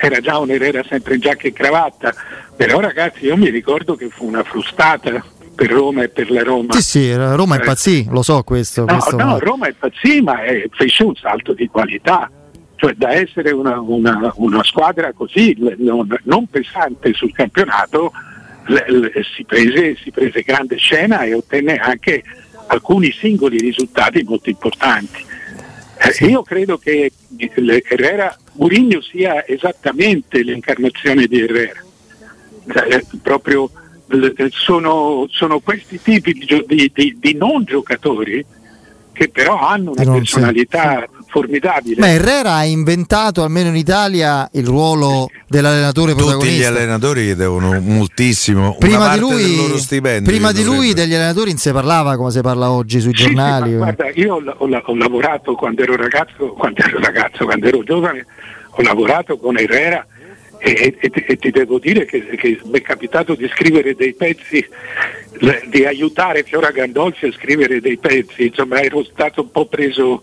era 0.00 0.20
già 0.20 0.38
un 0.38 0.50
Herrera 0.50 0.82
sempre 0.84 1.14
in 1.14 1.20
giacca 1.20 1.46
e 1.46 1.52
cravatta, 1.52 2.14
però 2.56 2.80
ragazzi 2.80 3.26
io 3.26 3.36
mi 3.36 3.50
ricordo 3.50 3.96
che 3.96 4.08
fu 4.08 4.26
una 4.26 4.44
frustata 4.44 5.22
per 5.58 5.70
Roma 5.72 6.04
e 6.04 6.08
per 6.08 6.30
la 6.30 6.44
Roma. 6.44 6.72
Sì, 6.74 6.82
sì, 6.82 7.12
Roma 7.12 7.56
è 7.56 7.58
impazzì, 7.58 8.06
lo 8.10 8.22
so 8.22 8.44
questo. 8.44 8.84
No, 8.84 8.92
questo 8.92 9.16
no 9.16 9.40
Roma 9.40 9.66
è 9.66 9.70
impazzì, 9.70 10.20
ma 10.20 10.44
è, 10.44 10.68
fece 10.70 11.02
un 11.02 11.16
salto 11.16 11.52
di 11.52 11.66
qualità. 11.66 12.30
Cioè 12.76 12.92
da 12.92 13.12
essere 13.12 13.50
una, 13.50 13.80
una, 13.80 14.32
una 14.36 14.62
squadra 14.62 15.12
così 15.12 15.56
non, 15.58 16.06
non, 16.22 16.46
pesante 16.46 17.12
sul 17.12 17.32
campionato, 17.32 18.12
le, 18.66 18.84
le, 18.88 19.12
si, 19.34 19.42
prese, 19.42 19.96
si 20.00 20.12
prese 20.12 20.42
grande 20.42 20.76
scena 20.76 21.22
e 21.22 21.34
ottenne 21.34 21.74
anche 21.74 22.22
alcuni 22.68 23.10
singoli 23.10 23.58
risultati 23.58 24.22
molto 24.22 24.50
importanti. 24.50 25.26
Eh. 25.96 26.26
Io 26.26 26.42
credo 26.42 26.78
che 26.78 27.10
Herrera 27.36 28.32
Murigno 28.52 29.00
sia 29.00 29.44
esattamente 29.44 30.40
l'incarnazione 30.42 31.26
di 31.26 31.40
Herrera, 31.40 31.82
cioè, 32.72 33.04
proprio 33.20 33.68
sono, 34.50 35.26
sono 35.30 35.58
questi 35.60 36.00
tipi 36.00 36.32
di, 36.32 36.64
di, 36.66 36.90
di, 36.94 37.16
di, 37.20 37.34
non 37.34 37.64
giocatori 37.64 38.44
che 39.12 39.28
però 39.30 39.58
hanno 39.58 39.90
una 39.96 40.12
personalità 40.12 41.00
sì. 41.00 41.24
formidabile. 41.26 41.96
Ma 41.98 42.08
Herrera 42.08 42.54
ha 42.54 42.64
inventato, 42.64 43.42
almeno 43.42 43.68
in 43.68 43.74
Italia, 43.74 44.48
il 44.52 44.64
ruolo 44.64 45.28
dell'allenatore 45.48 46.12
Tutti 46.12 46.22
protagonista. 46.22 46.68
Tutti 46.68 46.76
gli 46.76 46.80
allenatori 46.80 47.34
devono 47.34 47.80
moltissimo. 47.80 48.76
Prima 48.78 49.12
di 49.14 49.18
lui, 49.18 50.22
prima 50.22 50.52
di 50.52 50.62
lui 50.62 50.94
degli 50.94 51.14
allenatori 51.14 51.50
non 51.50 51.58
si 51.58 51.72
parlava 51.72 52.16
come 52.16 52.30
si 52.30 52.40
parla 52.40 52.70
oggi 52.70 53.00
sui 53.00 53.14
sì, 53.14 53.24
giornali. 53.24 53.70
Sì, 53.70 53.76
guarda, 53.76 54.10
io 54.14 54.34
ho, 54.36 54.54
ho, 54.56 54.82
ho, 54.84 54.94
lavorato 54.94 55.54
quando 55.54 55.82
ero 55.82 55.96
ragazzo, 55.96 56.52
quando 56.56 56.80
ero 56.84 57.00
ragazzo, 57.00 57.44
quando 57.44 57.66
ero 57.66 57.82
giovane, 57.82 58.24
ho 58.70 58.82
lavorato 58.82 59.36
con 59.36 59.58
Herrera 59.58 60.06
e, 60.58 60.96
e, 61.00 61.10
e, 61.12 61.36
ti 61.36 61.50
devo 61.50 61.78
dire 61.78 62.04
che, 62.04 62.24
che 62.36 62.60
mi 62.64 62.78
è 62.78 62.82
capitato 62.82 63.34
di 63.34 63.48
scrivere 63.48 63.94
dei 63.94 64.14
pezzi, 64.14 64.66
di 65.66 65.84
aiutare 65.84 66.42
Fiora 66.42 66.70
Gandolfi 66.70 67.26
a 67.26 67.32
scrivere 67.32 67.80
dei 67.80 67.96
pezzi, 67.96 68.46
insomma 68.46 68.80
ero 68.80 69.04
stato 69.04 69.42
un 69.42 69.50
po' 69.50 69.66
preso, 69.66 70.22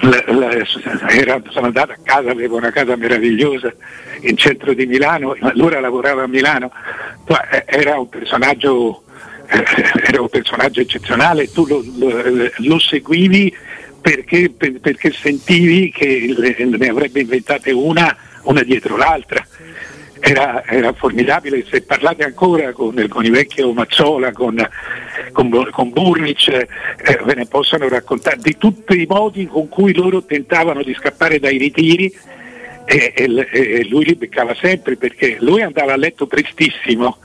la, 0.00 0.22
la, 0.26 0.50
era, 1.08 1.42
sono 1.48 1.66
andato 1.66 1.92
a 1.92 1.98
casa, 2.02 2.30
avevo 2.30 2.56
una 2.56 2.70
casa 2.70 2.96
meravigliosa 2.96 3.72
in 4.20 4.36
centro 4.36 4.74
di 4.74 4.86
Milano, 4.86 5.34
allora 5.40 5.80
lavoravo 5.80 6.22
a 6.22 6.28
Milano, 6.28 6.70
eh, 7.50 7.64
era 7.66 7.98
un 7.98 8.08
personaggio, 8.08 9.04
eh, 9.48 9.64
era 10.06 10.20
un 10.20 10.28
personaggio 10.28 10.80
eccezionale, 10.80 11.50
tu 11.50 11.66
lo, 11.66 11.82
lo, 11.96 12.50
lo 12.56 12.78
seguivi 12.78 13.54
perché, 14.00 14.50
perché, 14.50 15.10
sentivi 15.10 15.90
che 15.90 16.32
ne 16.56 16.88
avrebbe 16.88 17.22
inventate 17.22 17.72
una 17.72 18.16
una 18.46 18.62
dietro 18.62 18.96
l'altra. 18.96 19.46
Era, 20.18 20.64
era, 20.64 20.92
formidabile, 20.94 21.64
se 21.70 21.82
parlate 21.82 22.24
ancora 22.24 22.72
con, 22.72 23.06
con 23.08 23.24
i 23.24 23.30
vecchi 23.30 23.62
Mazzola, 23.62 24.32
con, 24.32 24.56
con, 25.30 25.68
con 25.70 25.90
Burnic, 25.90 26.48
eh, 26.48 26.68
ve 27.22 27.34
ne 27.34 27.46
possono 27.46 27.86
raccontare 27.86 28.38
di 28.38 28.56
tutti 28.56 29.00
i 29.00 29.06
modi 29.06 29.46
con 29.46 29.68
cui 29.68 29.94
loro 29.94 30.24
tentavano 30.24 30.82
di 30.82 30.94
scappare 30.94 31.38
dai 31.38 31.58
ritiri 31.58 32.12
e, 32.86 33.12
e, 33.14 33.46
e 33.52 33.84
lui 33.88 34.04
li 34.04 34.14
beccava 34.14 34.54
sempre 34.54 34.96
perché 34.96 35.36
lui 35.40 35.60
andava 35.60 35.92
a 35.92 35.96
letto 35.96 36.26
prestissimo, 36.26 37.18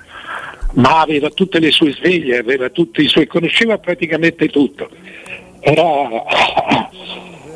ma 0.73 0.99
aveva 1.01 1.29
tutte 1.29 1.59
le 1.59 1.71
sue 1.71 1.93
sveglie, 1.93 2.39
aveva 2.39 2.69
tutti 2.69 3.01
i 3.01 3.07
suoi, 3.07 3.25
conosceva 3.25 3.77
praticamente 3.77 4.49
tutto. 4.49 4.89
Era, 5.59 6.09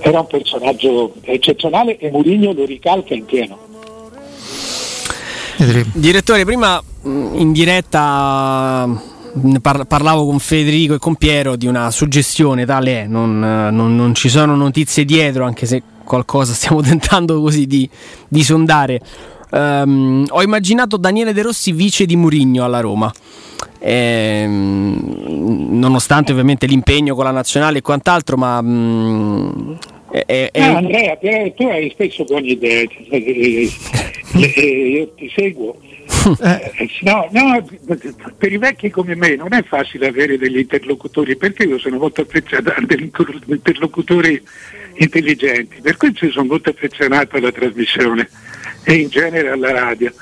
era 0.07 0.19
un 0.19 0.27
personaggio 0.27 1.15
eccezionale 1.21 1.97
e 1.97 2.11
Mourinho 2.11 2.53
lo 2.53 2.63
ricalca 2.63 3.15
in 3.15 3.25
pieno. 3.25 3.57
Direttore, 5.93 6.45
prima 6.45 6.79
in 7.03 7.51
diretta 7.51 8.87
parlavo 9.61 10.25
con 10.27 10.37
Federico 10.37 10.93
e 10.93 10.99
con 10.99 11.15
Piero 11.15 11.55
di 11.55 11.65
una 11.65 11.89
suggestione 11.89 12.65
tale 12.65 13.01
è, 13.01 13.07
non, 13.07 13.39
non, 13.39 13.95
non 13.95 14.13
ci 14.13 14.29
sono 14.29 14.55
notizie 14.55 15.05
dietro, 15.05 15.43
anche 15.43 15.65
se 15.65 15.81
qualcosa 16.03 16.53
stiamo 16.53 16.81
tentando 16.85 17.41
così 17.41 17.65
di, 17.65 17.89
di 18.27 18.43
sondare. 18.43 19.01
Um, 19.49 20.23
ho 20.29 20.43
immaginato 20.43 20.97
Daniele 20.97 21.33
De 21.33 21.41
Rossi 21.41 21.71
vice 21.71 22.05
di 22.05 22.15
Murigno 22.15 22.63
alla 22.63 22.79
Roma. 22.79 23.11
Ehm, 23.79 25.15
nonostante 25.71 26.31
ovviamente 26.31 26.67
l'impegno 26.67 27.15
con 27.15 27.23
la 27.23 27.31
nazionale 27.31 27.79
e 27.79 27.81
quant'altro, 27.81 28.35
ma 28.37 28.61
mh, 28.61 29.77
è, 30.23 30.49
è... 30.51 30.59
No, 30.59 30.77
Andrea, 30.77 31.17
tu 31.17 31.63
hai 31.67 31.89
spesso 31.89 32.23
buone 32.23 32.47
idee, 32.47 32.87
io 34.35 35.09
ti 35.15 35.31
seguo. 35.35 35.77
Eh, 36.41 36.89
no, 37.01 37.27
no, 37.31 37.67
per 38.37 38.51
i 38.51 38.57
vecchi 38.57 38.89
come 38.89 39.15
me 39.15 39.35
non 39.35 39.53
è 39.53 39.63
facile 39.63 40.07
avere 40.07 40.37
degli 40.37 40.59
interlocutori 40.59 41.35
perché 41.35 41.63
io 41.63 41.77
sono 41.77 41.97
molto 41.97 42.21
affezionato 42.21 42.79
a 42.79 42.85
degli 42.85 43.11
interlocutori 43.47 44.41
intelligenti, 44.95 45.81
per 45.81 45.97
questo 45.97 46.29
sono 46.29 46.45
molto 46.45 46.69
affezionato 46.69 47.35
alla 47.35 47.51
trasmissione 47.51 48.29
e 48.83 48.93
in 48.93 49.09
genere 49.09 49.49
alla 49.49 49.71
radio. 49.71 50.13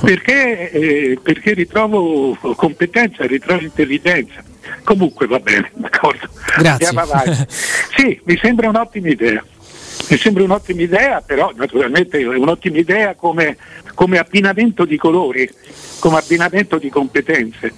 Perché, 0.00 0.70
eh, 0.70 1.18
perché 1.22 1.54
ritrovo 1.54 2.36
competenza, 2.56 3.24
ritrovo 3.24 3.62
intelligenza 3.62 4.42
Comunque 4.84 5.26
va 5.26 5.38
bene, 5.38 5.70
d'accordo. 5.74 6.28
Grazie. 6.56 6.86
Andiamo 6.86 7.00
avanti. 7.00 7.46
sì, 7.96 8.20
mi 8.24 8.38
sembra 8.40 8.68
un'ottima 8.68 9.08
idea. 9.08 9.44
Mi 10.08 10.16
sembra 10.16 10.42
un'ottima 10.42 10.82
idea, 10.82 11.20
però 11.20 11.52
naturalmente 11.54 12.18
è 12.18 12.26
un'ottima 12.26 12.78
idea 12.78 13.14
come, 13.14 13.56
come 13.94 14.18
abbinamento 14.18 14.84
di 14.84 14.96
colori, 14.96 15.48
come 15.98 16.18
abbinamento 16.18 16.78
di 16.78 16.88
competenze. 16.88 17.72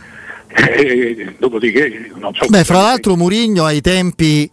Eh, 0.48 1.34
dopodiché 1.38 2.10
non 2.14 2.32
so. 2.34 2.46
Beh, 2.46 2.64
fra 2.64 2.80
l'altro 2.80 3.16
Murigno 3.16 3.64
ai 3.64 3.80
tempi 3.80 4.48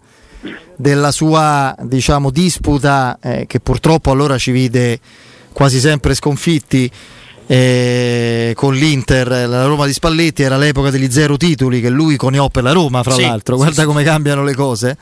della 0.75 1.11
sua 1.11 1.75
diciamo, 1.81 2.31
disputa, 2.31 3.19
eh, 3.21 3.45
che 3.47 3.59
purtroppo 3.59 4.11
allora 4.11 4.37
ci 4.37 4.51
vide 4.51 4.99
quasi 5.53 5.79
sempre 5.79 6.13
sconfitti 6.15 6.89
eh, 7.53 8.53
con 8.55 8.73
l'Inter, 8.75 9.27
la 9.27 9.65
Roma 9.65 9.85
di 9.85 9.91
Spalletti 9.91 10.41
era 10.41 10.55
l'epoca 10.55 10.89
degli 10.89 11.11
zero 11.11 11.35
titoli 11.35 11.81
che 11.81 11.89
lui 11.89 12.15
coniò 12.15 12.47
per 12.47 12.63
la 12.63 12.71
Roma, 12.71 13.03
fra 13.03 13.13
Sì, 13.13 13.23
l'altro. 13.23 13.55
sì, 13.55 13.61
Guarda 13.63 13.81
sì. 13.81 13.87
come 13.87 14.03
cambiano 14.05 14.45
le 14.45 14.55
cose. 14.55 14.95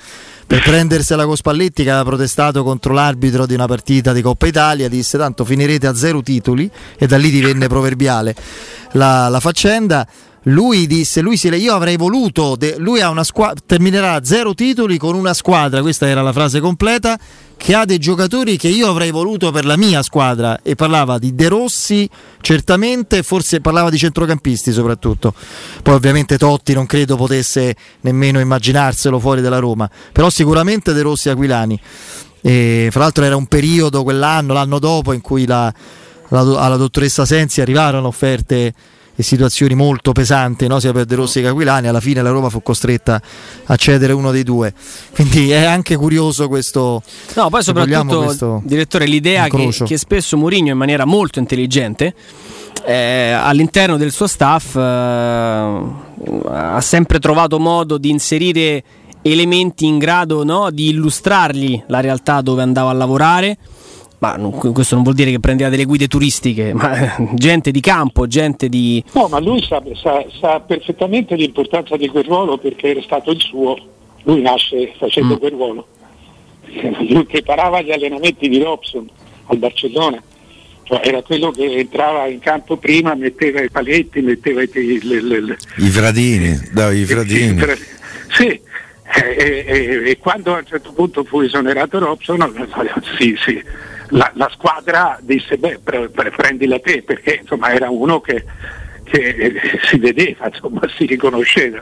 Per 0.48 0.64
prendersela 0.64 1.26
con 1.28 1.36
Spalletti 1.36 1.84
che 1.84 1.92
aveva 1.92 2.06
protestato 2.06 2.64
contro 2.64 2.92
l'arbitro 2.92 3.46
di 3.46 3.54
una 3.54 3.68
partita 3.68 4.14
di 4.14 4.24
Coppa 4.24 4.48
Italia, 4.48 4.90
disse 4.90 5.16
tanto 5.20 5.46
finirete 5.46 5.86
a 5.86 5.94
zero 5.94 6.24
titoli 6.24 6.68
e 6.98 7.06
da 7.06 7.18
lì 7.18 7.30
divenne 7.30 7.68
proverbiale 7.68 8.34
la, 8.94 9.28
la 9.30 9.40
faccenda. 9.40 10.08
Lui 10.44 10.88
disse: 10.88 11.22
lui 11.22 11.38
si, 11.38 11.50
Io 11.50 11.74
avrei 11.74 11.98
voluto. 11.98 12.56
de- 12.56 12.76
lui 12.78 13.02
ha 13.02 13.10
una 13.10 13.24
squadra. 13.24 13.62
Terminerà 13.66 14.24
zero 14.24 14.54
titoli 14.54 14.98
con 14.98 15.16
una 15.16 15.34
squadra. 15.34 15.82
Questa 15.82 16.08
era 16.08 16.22
la 16.22 16.32
frase 16.32 16.60
completa. 16.60 17.20
Che 17.58 17.76
ha 17.76 17.84
dei 17.84 17.98
giocatori 17.98 18.56
che 18.56 18.70
io 18.70 18.88
avrei 18.88 19.12
voluto 19.12 19.52
per 19.52 19.66
la 19.66 19.76
mia 19.76 20.02
squadra. 20.02 20.62
E 20.64 20.76
parlava 20.76 21.18
di 21.18 21.36
De 21.36 21.50
Rossi, 21.50 22.10
certamente. 22.40 23.22
Forse 23.22 23.60
parlava 23.60 23.90
di 23.90 23.98
centrocampisti 23.98 24.72
soprattutto. 24.72 25.34
Poi, 25.84 25.94
ovviamente, 25.94 26.38
Totti 26.38 26.74
non 26.74 26.86
credo 26.86 27.18
potesse 27.18 27.76
nemmeno 28.02 28.40
immaginarselo 28.40 29.20
fuori 29.20 29.42
dalla 29.42 29.60
Roma. 29.60 29.90
Però, 30.14 30.30
sicuramente 30.30 30.94
De 30.94 31.02
Rossi 31.02 31.28
e 31.28 31.32
Aquilani. 31.32 31.80
E, 32.42 32.88
fra 32.92 33.02
l'altro, 33.02 33.26
era 33.26 33.36
un 33.36 33.48
periodo 33.48 34.04
quell'anno, 34.04 34.54
l'anno 34.54 34.80
dopo, 34.80 35.12
in 35.12 35.20
cui 35.20 35.46
la, 35.46 35.72
la 36.30 36.40
alla 36.40 36.78
dottoressa 36.78 37.26
Sensi 37.26 37.60
arrivarono 37.60 38.08
offerte 38.08 38.74
e 39.20 39.24
situazioni 39.24 39.76
molto 39.76 40.14
pesanti 40.14 40.66
no? 40.68 40.80
sia 40.80 40.94
per 40.94 41.04
De 41.04 41.16
Rossi 41.16 41.42
che 41.42 41.48
Aquilani 41.48 41.90
alla 41.90 42.00
fine 42.00 42.22
la 42.22 42.30
Roma 42.30 42.50
fu 42.50 42.64
costretta 42.64 43.22
a 43.66 43.76
cedere 43.76 44.14
uno 44.14 44.32
dei 44.32 44.44
due 44.44 44.74
quindi 45.12 45.52
è 45.52 45.66
anche 45.66 45.98
curioso 45.98 46.48
questo 46.48 47.04
No, 47.34 47.50
poi 47.50 47.62
soprattutto, 47.62 48.62
direttore, 48.64 49.06
l'idea 49.06 49.50
che, 49.50 49.76
che 49.86 49.98
spesso 49.98 50.38
Mourinho 50.38 50.72
in 50.72 50.78
maniera 50.78 51.04
molto 51.04 51.40
intelligente 51.40 52.14
eh, 52.86 53.32
all'interno 53.32 53.98
del 53.98 54.14
suo 54.14 54.26
staff 54.26 54.78
eh, 54.78 54.80
ha 54.80 56.80
sempre 56.80 57.20
trovato 57.20 57.60
modo 57.60 57.98
di 57.98 58.10
inserire 58.10 58.84
elementi 59.22 59.86
in 59.86 59.98
grado 59.98 60.46
no, 60.46 60.72
di 60.72 60.88
illustrargli 60.88 61.84
la 61.88 62.00
realtà 62.00 62.40
dove 62.40 62.62
andava 62.62 62.92
a 62.92 62.94
lavorare. 62.94 63.58
Ma 64.20 64.36
non- 64.36 64.52
questo 64.52 64.96
non 64.96 65.04
vuol 65.04 65.16
dire 65.16 65.32
che 65.32 65.40
prendeva 65.40 65.70
delle 65.70 65.86
guide 65.86 66.08
turistiche, 66.08 66.74
ma 66.74 67.16
gente 67.36 67.72
di 67.72 67.80
campo, 67.80 68.28
gente 68.28 68.68
di... 68.68 69.02
No, 69.14 69.28
ma 69.30 69.40
lui 69.40 69.64
sa, 69.64 69.82
sa- 70.02 70.26
sa 70.40 70.60
perfettamente 70.60 71.36
l'importanza 71.36 71.96
di 71.96 72.08
quel 72.10 72.26
ruolo 72.26 72.58
perché 72.58 72.90
era 72.90 73.02
stato 73.02 73.32
il 73.32 73.40
suo. 73.40 73.78
Lui 74.24 74.42
nasce 74.42 74.94
facendo 74.98 75.38
quel 75.38 75.52
ruolo. 75.52 75.88
Lui 77.10 77.24
preparava 77.26 77.82
gli 77.82 77.92
allenamenti 77.92 78.50
di 78.50 78.62
Robson 78.62 79.10
al 79.46 79.58
Barcellona. 79.58 80.22
Cioè, 80.84 81.02
era 81.08 81.22
quello 81.22 81.52
che 81.52 81.64
entrava 81.78 82.28
in 82.28 82.40
campo 82.40 82.76
prima, 82.76 83.16
metteva 83.16 83.62
i 83.62 83.70
paletti, 83.70 84.22
metteva 84.22 84.62
i, 84.64 84.70
le- 85.04 85.22
le- 85.22 85.42
le- 85.42 85.58
I 85.78 85.88
fratini, 85.88 86.60
dai, 86.74 87.00
i 87.00 87.06
fratini. 87.06 87.62
Sì, 88.36 88.48
e, 88.48 88.62
e- 89.38 89.66
e- 89.68 90.10
e 90.10 90.18
quando 90.18 90.54
a 90.56 90.58
un 90.60 90.66
certo 90.66 90.92
punto 90.92 91.24
fu 91.24 91.40
esonerato 91.42 92.00
Robson, 92.00 92.68
sì, 93.18 93.36
sì, 93.44 93.62
la, 94.10 94.32
la 94.36 94.50
squadra 94.52 95.18
disse 95.22 95.58
beh 95.58 95.80
pre- 95.84 96.10
pre- 96.10 96.32
prendila 96.32 96.80
te 96.80 97.04
perché 97.04 97.40
insomma 97.42 97.72
era 97.72 97.90
uno 97.90 98.20
che, 98.22 98.44
che, 99.10 99.18
eh, 99.18 99.54
si 99.90 99.98
vedeva, 99.98 100.48
insomma, 100.48 100.82
si 100.96 101.06
riconosceva. 101.06 101.82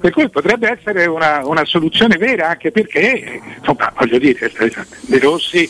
Per 0.00 0.10
cui 0.10 0.28
potrebbe 0.28 0.70
essere 0.70 1.06
una, 1.06 1.44
una 1.44 1.64
soluzione 1.64 2.16
vera 2.16 2.50
anche 2.50 2.70
perché, 2.70 3.40
insomma, 3.58 3.92
voglio 3.96 4.18
dire, 4.18 4.50
De 5.00 5.18
Rossi, 5.18 5.68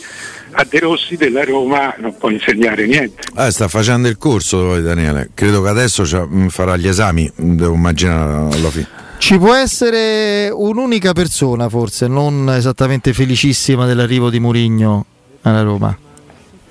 a 0.51 0.65
De 0.69 0.79
Rossi 0.79 1.15
della 1.15 1.43
Roma 1.43 1.93
non 1.97 2.15
può 2.17 2.29
insegnare 2.29 2.85
niente. 2.85 3.23
Ah, 3.35 3.49
sta 3.49 3.67
facendo 3.67 4.07
il 4.07 4.17
corso 4.17 4.79
Daniele. 4.81 5.29
Credo 5.33 5.61
che 5.61 5.69
adesso 5.69 6.03
mm, 6.27 6.47
farà 6.47 6.75
gli 6.77 6.87
esami, 6.87 7.31
devo 7.35 7.75
immaginare 7.75 8.55
alla 8.55 8.69
fine. 8.69 8.87
ci 9.17 9.37
può 9.37 9.55
essere 9.55 10.49
un'unica 10.51 11.13
persona 11.13 11.69
forse 11.69 12.07
non 12.07 12.49
esattamente 12.49 13.13
felicissima 13.13 13.85
dell'arrivo 13.85 14.29
di 14.29 14.39
Murigno 14.39 15.05
alla 15.43 15.61
Roma 15.61 15.97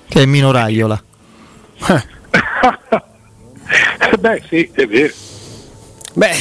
che 0.07 0.21
è 0.21 0.25
Mino 0.25 0.51
Raiola 0.51 1.01
Beh 4.19 4.41
sì, 4.47 4.69
è 4.73 4.85
vero. 4.85 5.13
Beh, 6.13 6.31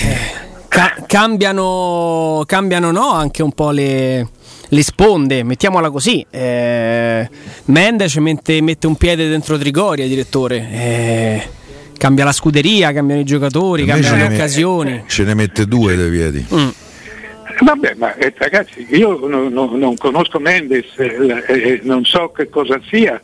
ca- 0.69 0.97
cambiano, 1.07 2.43
cambiano 2.47 2.91
no, 2.91 3.13
anche 3.13 3.43
un 3.43 3.53
po' 3.53 3.71
le, 3.71 4.29
le 4.69 4.83
sponde, 4.83 5.43
mettiamola 5.43 5.91
così. 5.91 6.25
Eh, 6.29 7.29
Mendes 7.65 8.17
mette, 8.17 8.61
mette 8.61 8.87
un 8.87 8.97
piede 8.97 9.29
dentro 9.29 9.57
Trigoria, 9.57 10.07
direttore. 10.07 10.69
Eh, 10.71 11.49
cambia 11.97 12.25
la 12.25 12.33
scuderia, 12.33 12.93
cambiano 12.93 13.21
i 13.21 13.25
giocatori, 13.25 13.85
cambiano 13.85 14.17
le 14.17 14.35
occasioni. 14.35 15.05
Ce 15.07 15.25
ne 15.25 15.35
mette 15.35 15.67
due 15.67 15.97
dei 15.97 16.11
piedi. 16.11 16.47
Mm. 16.55 16.69
Vabbè, 17.65 17.95
ma 17.97 18.15
eh, 18.17 18.33
ragazzi, 18.37 18.87
io 18.91 19.27
non, 19.27 19.53
non- 19.53 19.79
non 19.79 19.97
conosco 19.97 20.39
Mendes, 20.41 20.87
eh, 20.97 21.45
eh, 21.47 21.81
non 21.85 22.05
so 22.05 22.31
che 22.31 22.49
cosa 22.49 22.81
sia, 22.89 23.21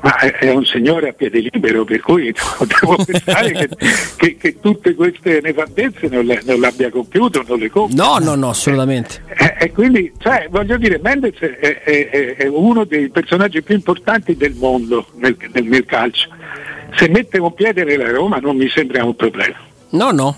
ma 0.00 0.16
è, 0.18 0.50
un 0.50 0.64
signore 0.64 1.08
a 1.10 1.12
piede 1.12 1.40
libero, 1.40 1.84
per 1.84 2.00
cui 2.00 2.32
devo 2.80 2.96
pensare 3.04 3.52
che, 3.52 3.68
che- 4.16 4.36
che 4.36 4.60
tutte 4.60 4.94
queste 4.94 5.40
nefandezze 5.42 6.08
non, 6.08 6.24
le- 6.24 6.40
non 6.44 6.60
l'abbia 6.60 6.88
compiuto, 6.90 7.44
non 7.46 7.58
le 7.58 7.68
compie. 7.70 7.96
No, 7.96 8.16
no, 8.18 8.34
no, 8.34 8.48
assolutamente. 8.50 9.22
E, 9.36 9.54
e 9.58 9.72
quindi, 9.72 10.10
cioè, 10.18 10.46
voglio 10.50 10.76
dire, 10.78 10.98
Mendes 11.02 11.38
è, 11.38 11.50
è- 11.58 12.08
è- 12.10 12.36
è 12.36 12.46
uno 12.46 12.84
dei 12.84 13.10
personaggi 13.10 13.60
più 13.62 13.74
importanti 13.74 14.34
del 14.36 14.54
mondo 14.54 15.06
nel, 15.16 15.36
nel- 15.52 15.64
nel 15.64 15.84
calcio. 15.84 16.28
Se 16.96 17.08
mette 17.08 17.38
un 17.38 17.52
piede 17.52 17.84
nella 17.84 18.10
Roma 18.10 18.38
non 18.38 18.56
mi 18.56 18.68
sembra 18.68 19.04
un 19.04 19.14
problema. 19.16 19.56
No, 19.90 20.10
no. 20.10 20.36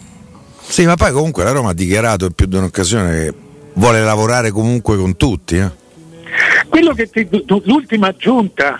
Sì, 0.69 0.85
ma 0.85 0.95
poi 0.97 1.13
comunque 1.13 1.45
la 1.45 1.53
Roma 1.53 1.71
ha 1.71 1.75
dichiarato 1.75 2.27
in 2.27 2.33
più 2.33 2.47
di 2.47 2.57
un'occasione 2.57 3.11
che 3.13 3.35
vuole 3.75 4.03
lavorare 4.03 4.51
comunque 4.51 4.97
con 4.97 5.17
tutti. 5.17 5.57
eh. 5.57 5.71
Ti- 7.11 7.45
l'ultima 7.65 8.09
aggiunta 8.09 8.79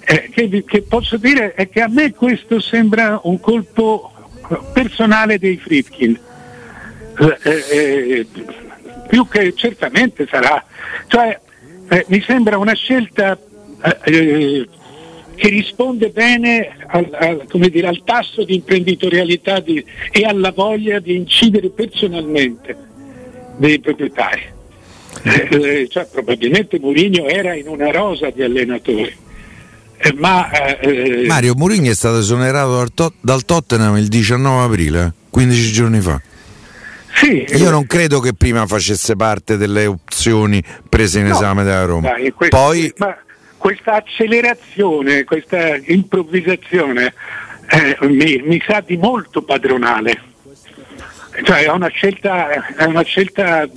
eh, 0.00 0.28
che, 0.32 0.64
che 0.64 0.82
posso 0.82 1.16
dire 1.16 1.54
è 1.54 1.68
che 1.68 1.80
a 1.80 1.88
me 1.88 2.12
questo 2.12 2.60
sembra 2.60 3.18
un 3.24 3.40
colpo 3.40 4.12
personale 4.72 5.38
dei 5.38 5.56
Fritkin. 5.56 6.18
Eh, 7.18 7.38
eh, 7.42 7.64
eh, 7.70 8.26
più 9.08 9.26
che 9.26 9.52
certamente 9.56 10.26
sarà. 10.30 10.64
Cioè, 11.08 11.40
eh, 11.88 12.04
mi 12.08 12.20
sembra 12.20 12.58
una 12.58 12.74
scelta 12.74 13.36
eh, 13.82 13.98
eh, 14.04 14.68
che 15.36 15.48
risponde 15.48 16.08
bene 16.10 16.68
al, 16.88 17.08
al- 17.12 17.46
come 17.48 17.68
dire, 17.68 17.86
al 17.88 18.02
tasso 18.04 18.42
di 18.44 18.54
imprenditorialità 18.56 19.60
di- 19.60 19.84
e 20.10 20.24
alla 20.24 20.50
voglia 20.50 20.98
di 20.98 21.14
incidere 21.14 21.68
personalmente 21.70 22.76
dei 23.58 23.78
proprietari. 23.78 24.42
Eh, 25.22 25.48
eh, 25.50 25.88
cioè, 25.88 26.06
probabilmente 26.10 26.78
Mourinho 26.78 27.26
era 27.26 27.54
in 27.54 27.68
una 27.68 27.90
rosa 27.90 28.30
di 28.30 28.42
allenatori, 28.42 29.14
Eh, 29.98 30.12
ma 30.14 30.50
eh, 30.50 31.22
eh, 31.22 31.26
Mario 31.26 31.54
Mourinho 31.54 31.90
è 31.90 31.94
stato 31.94 32.18
esonerato 32.18 32.76
dal, 32.76 32.92
Tot- 32.92 33.14
dal 33.20 33.44
Tottenham 33.44 33.96
il 33.96 34.08
19 34.08 34.64
aprile, 34.64 35.04
eh, 35.04 35.12
15 35.30 35.72
giorni 35.72 36.00
fa. 36.00 36.20
sì, 37.14 37.46
Io 37.56 37.70
non 37.70 37.86
credo 37.86 38.20
che 38.20 38.34
prima 38.34 38.66
facesse 38.66 39.16
parte 39.16 39.56
delle 39.56 39.86
opzioni 39.86 40.62
prese 40.88 41.20
in 41.20 41.26
No, 41.28 41.34
esame 41.34 41.64
dalla 41.64 41.84
Roma. 41.86 42.10
dai, 42.10 42.30
questo- 42.32 42.54
Poi 42.56 42.92
ma 42.98 43.16
questa 43.56 43.94
accelerazione, 43.94 45.24
questa 45.24 45.76
improvvisazione 45.84 47.14
eh, 47.68 47.96
mi, 48.02 48.42
mi 48.44 48.62
sa 48.66 48.82
di 48.84 48.96
molto 48.96 49.42
padronale. 49.42 50.34
Cioè 51.42 51.64
è 51.64 51.70
una 51.70 51.88
scelta, 51.88 52.74
è 52.74 52.84
una 52.84 53.02
scelta 53.02 53.68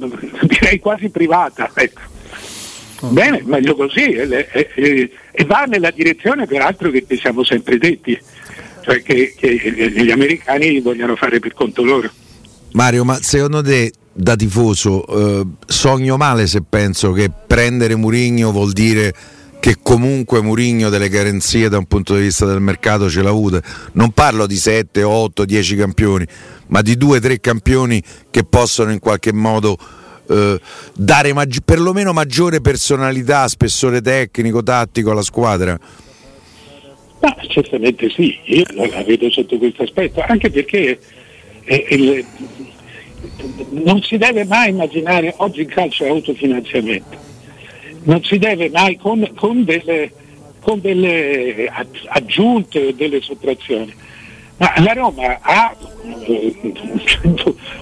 direi 0.42 0.80
quasi 0.80 1.10
privata. 1.10 1.70
ecco. 1.74 2.02
Bene, 3.02 3.42
meglio 3.46 3.76
così 3.76 4.12
e, 4.12 4.48
e- 4.52 4.70
e- 4.76 5.12
e 5.32 5.46
va 5.46 5.63
nella 5.63 5.92
direzione 5.92 6.46
peraltro 6.46 6.89
che 6.92 7.06
ti 7.06 7.18
siamo 7.18 7.44
sempre 7.46 7.78
detti, 7.78 8.20
cioè 8.82 9.02
che, 9.02 9.34
che 9.38 9.56
gli 9.56 10.12
americani 10.12 10.82
vogliono 10.82 11.15
fare 11.15 11.39
per 11.39 11.54
conto 11.54 11.84
loro. 11.84 12.10
Mario, 12.74 13.06
ma 13.06 13.15
secondo 13.22 13.62
te 13.62 13.94
da 14.12 14.36
tifoso 14.36 15.06
eh, 15.08 15.46
sogno 15.65 16.18
male 16.18 16.46
se 16.46 16.62
penso 16.68 17.13
che 17.13 17.32
prendere 17.48 17.96
Murigno 17.96 18.52
vuol 18.52 18.74
dire 18.74 19.13
che 19.60 19.78
comunque 19.82 20.41
Murigno 20.41 20.89
delle 20.89 21.10
garanzie 21.10 21.69
da 21.69 21.78
un 21.78 21.86
punto 21.86 22.15
di 22.15 22.22
vista 22.22 22.45
del 22.45 22.62
mercato 22.62 23.10
ce 23.10 23.22
l'ha 23.22 23.30
avute. 23.30 23.62
Non 23.93 24.12
parlo 24.12 24.48
di 24.48 24.56
7, 24.56 25.04
8, 25.04 25.45
10 25.45 25.76
campioni, 25.76 26.26
ma 26.67 26.82
di 26.82 26.95
2-3 26.95 27.39
campioni 27.39 28.02
che 28.30 28.43
possono 28.43 28.91
in 28.91 29.00
qualche 29.00 29.34
modo 29.34 29.78
eh, 30.30 30.60
dare 30.93 31.34
maggi- 31.34 31.62
perlomeno 31.63 32.13
maggiore 32.13 32.62
personalità, 32.62 33.48
spessore 33.48 34.02
tecnico, 34.02 34.63
tattico 34.63 35.12
alla 35.12 35.24
squadra. 35.24 35.78
Ma 37.22 37.36
certamente 37.48 38.10
sì, 38.10 38.38
io 38.45 38.63
la 38.89 39.04
vedo 39.04 39.30
sotto 39.30 39.58
questo 39.58 39.84
aspetto, 39.84 40.24
anche 40.26 40.50
perché 40.50 40.98
eh, 41.65 41.86
il, 41.89 42.26
non 43.72 44.02
si 44.02 44.17
deve 44.17 44.45
mai 44.45 44.69
immaginare, 44.69 45.34
oggi 45.38 45.62
il 45.62 45.67
calcio 45.67 46.06
è 46.06 46.10
autofinanziamento, 46.10 47.17
non 48.04 48.24
si 48.24 48.38
deve 48.38 48.70
mai 48.70 48.98
con, 48.98 49.30
con 49.36 49.64
delle, 49.64 50.12
con 50.60 50.80
delle 50.82 51.72
aggiunte 52.08 52.88
o 52.88 52.92
delle 52.92 53.22
sottrazioni. 53.22 53.94
Ma 54.58 54.74
la 54.78 54.94
Roma 54.94 55.40
ha 55.42 55.76
eh, 56.04 56.60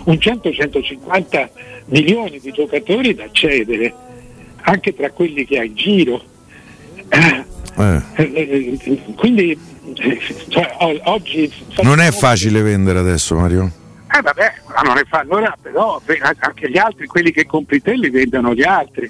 un 0.04 0.14
100-150 0.16 1.50
milioni 1.86 2.40
di 2.40 2.52
giocatori 2.52 3.16
da 3.16 3.28
cedere, 3.32 3.94
anche 4.62 4.96
tra 4.96 5.10
quelli 5.12 5.46
che 5.46 5.60
ha 5.60 5.64
in 5.64 5.76
giro. 5.76 6.22
Eh. 7.10 7.46
Eh, 7.78 8.78
quindi 9.16 9.58
cioè, 10.50 10.76
oggi 11.04 11.52
non 11.84 12.00
è 12.00 12.12
facile 12.12 12.62
vendere 12.62 13.00
adesso 13.00 13.36
Mario 13.36 13.72
eh 14.12 14.22
vabbè 14.22 14.54
ma 14.74 14.82
non 14.82 14.98
è 14.98 15.04
fa- 15.08 15.20
allora 15.20 15.56
però 15.62 16.02
anche 16.40 16.70
gli 16.70 16.78
altri 16.78 17.06
quelli 17.06 17.32
che 17.32 17.46
compri 17.46 17.82
te 17.82 17.94
li 17.94 18.10
vendono 18.10 18.54
gli 18.54 18.64
altri 18.64 19.10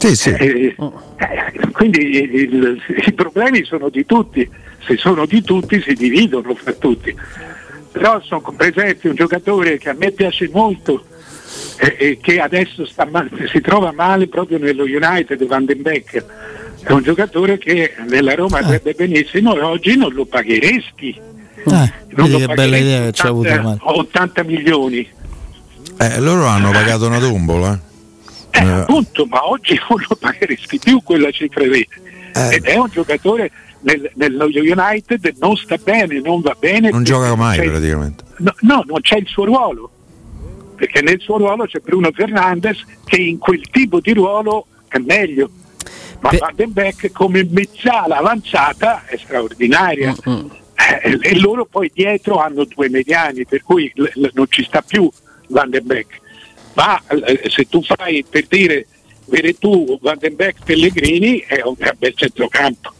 sì, 0.00 0.16
sì. 0.16 0.30
Eh, 0.30 0.74
eh, 0.76 1.70
quindi 1.72 1.98
il, 2.00 2.80
i 3.06 3.12
problemi 3.12 3.64
sono 3.64 3.88
di 3.88 4.04
tutti 4.04 4.48
se 4.84 4.96
sono 4.96 5.26
di 5.26 5.42
tutti 5.42 5.80
si 5.80 5.92
dividono 5.92 6.54
fra 6.54 6.72
tutti 6.72 7.14
però 7.92 8.20
sono 8.22 8.54
presenti 8.56 9.08
un 9.08 9.14
giocatore 9.14 9.78
che 9.78 9.90
a 9.90 9.96
me 9.98 10.10
piace 10.10 10.48
molto 10.52 11.04
e, 11.76 11.96
e 11.98 12.18
che 12.20 12.40
adesso 12.40 12.86
mal, 13.10 13.28
si 13.50 13.60
trova 13.60 13.92
male 13.92 14.26
proprio 14.28 14.58
nello 14.58 14.84
United 14.84 15.44
Van 15.46 15.64
den 15.64 15.82
Beek 15.82 16.24
è 16.82 16.92
un 16.92 17.02
giocatore 17.02 17.58
che 17.58 17.94
nella 18.08 18.34
Roma 18.34 18.58
andrebbe 18.58 18.94
benissimo 18.94 19.54
e 19.54 19.60
oggi 19.60 19.96
non 19.96 20.12
lo 20.12 20.24
pagheresti. 20.24 21.20
Eh, 21.56 21.92
non 22.14 22.30
lo 22.30 22.38
che 22.38 22.46
bella 22.46 22.76
idea 22.78 23.04
che 23.04 23.10
c'ha 23.12 23.28
avuto 23.28 23.78
80 23.82 24.42
milioni. 24.44 25.06
Eh, 25.98 26.20
loro 26.20 26.46
hanno 26.46 26.70
pagato 26.70 27.06
una 27.06 27.18
tombola. 27.18 27.78
Eh, 28.50 28.64
eh. 28.64 28.70
appunto, 28.70 29.26
ma 29.26 29.48
oggi 29.48 29.78
non 29.88 30.02
lo 30.08 30.16
pagheresti 30.16 30.78
più 30.78 31.02
quella 31.02 31.30
cifra 31.30 31.64
lì. 31.64 31.86
Eh. 32.34 32.54
Ed 32.54 32.64
è 32.64 32.76
un 32.76 32.88
giocatore 32.90 33.50
nel, 33.80 34.10
nello 34.14 34.46
United 34.46 35.36
non 35.38 35.56
sta 35.56 35.76
bene, 35.76 36.20
non 36.20 36.40
va 36.40 36.56
bene. 36.58 36.90
Non 36.90 37.04
gioca 37.04 37.34
mai 37.34 37.58
praticamente. 37.58 38.24
No, 38.38 38.54
no, 38.60 38.84
non 38.86 39.00
c'è 39.00 39.16
il 39.16 39.26
suo 39.26 39.44
ruolo. 39.44 39.90
Perché 40.76 41.02
nel 41.02 41.20
suo 41.20 41.36
ruolo 41.36 41.66
c'è 41.66 41.80
Bruno 41.80 42.10
Fernandes 42.12 42.82
che 43.04 43.16
in 43.16 43.38
quel 43.38 43.68
tipo 43.70 44.00
di 44.00 44.12
ruolo 44.12 44.66
è 44.88 44.98
meglio 44.98 45.50
ma 46.20 46.30
Pe- 46.30 46.38
Van 46.38 46.54
den 46.54 46.72
Beek 46.72 47.10
come 47.12 47.46
mezzala 47.48 48.18
avanzata 48.18 49.04
è 49.06 49.16
straordinaria. 49.16 50.14
Mm-hmm. 50.28 50.46
Eh, 51.02 51.18
e 51.20 51.38
loro 51.38 51.66
poi 51.66 51.90
dietro 51.92 52.38
hanno 52.38 52.64
due 52.64 52.88
mediani, 52.88 53.44
per 53.44 53.62
cui 53.62 53.90
l- 53.94 54.02
l- 54.14 54.30
non 54.32 54.46
ci 54.48 54.62
sta 54.64 54.82
più 54.82 55.10
Van 55.48 55.68
den 55.70 55.84
Beek. 55.84 56.20
Ma 56.74 57.02
eh, 57.08 57.48
se 57.48 57.68
tu 57.68 57.82
fai 57.82 58.24
per 58.28 58.46
dire 58.46 58.86
Veretù, 59.26 59.98
Van 60.00 60.18
den 60.18 60.34
Beek, 60.34 60.64
Pellegrini 60.64 61.38
è 61.38 61.62
un 61.62 61.74
bel 61.96 62.14
centrocampo. 62.14 62.92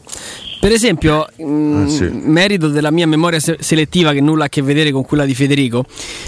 Per 0.61 0.71
esempio, 0.71 1.27
mh, 1.37 1.43
mm, 1.43 1.83
ah, 1.83 1.89
sì. 1.89 2.09
merito 2.11 2.67
della 2.67 2.91
mia 2.91 3.07
memoria 3.07 3.39
selettiva 3.39 4.13
che 4.13 4.21
nulla 4.21 4.43
ha 4.43 4.45
a 4.45 4.49
che 4.49 4.61
vedere 4.61 4.91
con 4.91 5.03
quella 5.03 5.25
di 5.25 5.33
Federico, 5.33 5.85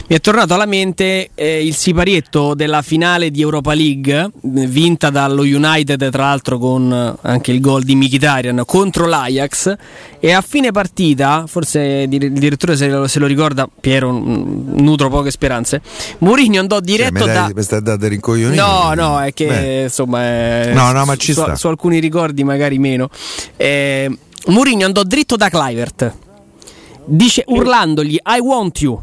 mi 0.08 0.16
è 0.16 0.20
tornato 0.20 0.56
alla 0.56 0.66
mente 0.66 1.30
eh, 1.36 1.64
il 1.64 1.76
siparietto 1.76 2.56
della 2.56 2.82
finale 2.82 3.30
di 3.30 3.42
Europa 3.42 3.76
League, 3.76 4.32
vinta 4.42 5.12
dallo 5.12 5.44
United, 5.44 6.10
tra 6.10 6.24
l'altro 6.24 6.58
con 6.58 6.92
eh, 6.92 7.28
anche 7.30 7.52
il 7.52 7.60
gol 7.60 7.84
di 7.84 7.94
Mkhitaryan 7.94 8.64
contro 8.66 9.06
l'Ajax 9.06 9.76
e 10.20 10.32
a 10.32 10.42
fine 10.42 10.72
partita, 10.72 11.46
forse 11.46 12.08
il 12.10 12.32
direttore 12.32 12.76
se 12.76 12.88
lo, 12.88 13.08
se 13.08 13.20
lo 13.20 13.28
ricorda, 13.28 13.70
Piero, 13.80 14.10
nutro 14.12 15.10
poche 15.10 15.30
speranze, 15.30 15.80
Mourinho 16.20 16.60
andò 16.60 16.80
diretto 16.80 17.26
cioè, 17.26 17.34
da... 17.34 17.50
Questa 17.54 17.80
data 17.80 18.08
rincoglionita? 18.08 18.66
No, 18.66 18.94
no, 18.96 19.22
è 19.22 19.32
che 19.32 19.46
Beh. 19.46 19.82
insomma... 19.84 20.24
È, 20.24 20.72
no, 20.74 20.92
no, 20.92 21.06
ma 21.06 21.16
ci 21.18 21.34
su, 21.34 21.42
sta. 21.42 21.56
Su 21.56 21.68
alcuni 21.68 22.00
ricordi 22.00 22.44
magari 22.44 22.80
meno. 22.80 23.10
Eh, 23.58 24.10
Mourinho 24.48 24.86
andò 24.86 25.04
dritto 25.04 25.38
da 25.38 25.50
Clivert, 25.50 26.14
dice 27.06 27.44
urlandogli 27.48 28.16
I 28.16 28.40
want 28.40 28.82
you. 28.82 29.02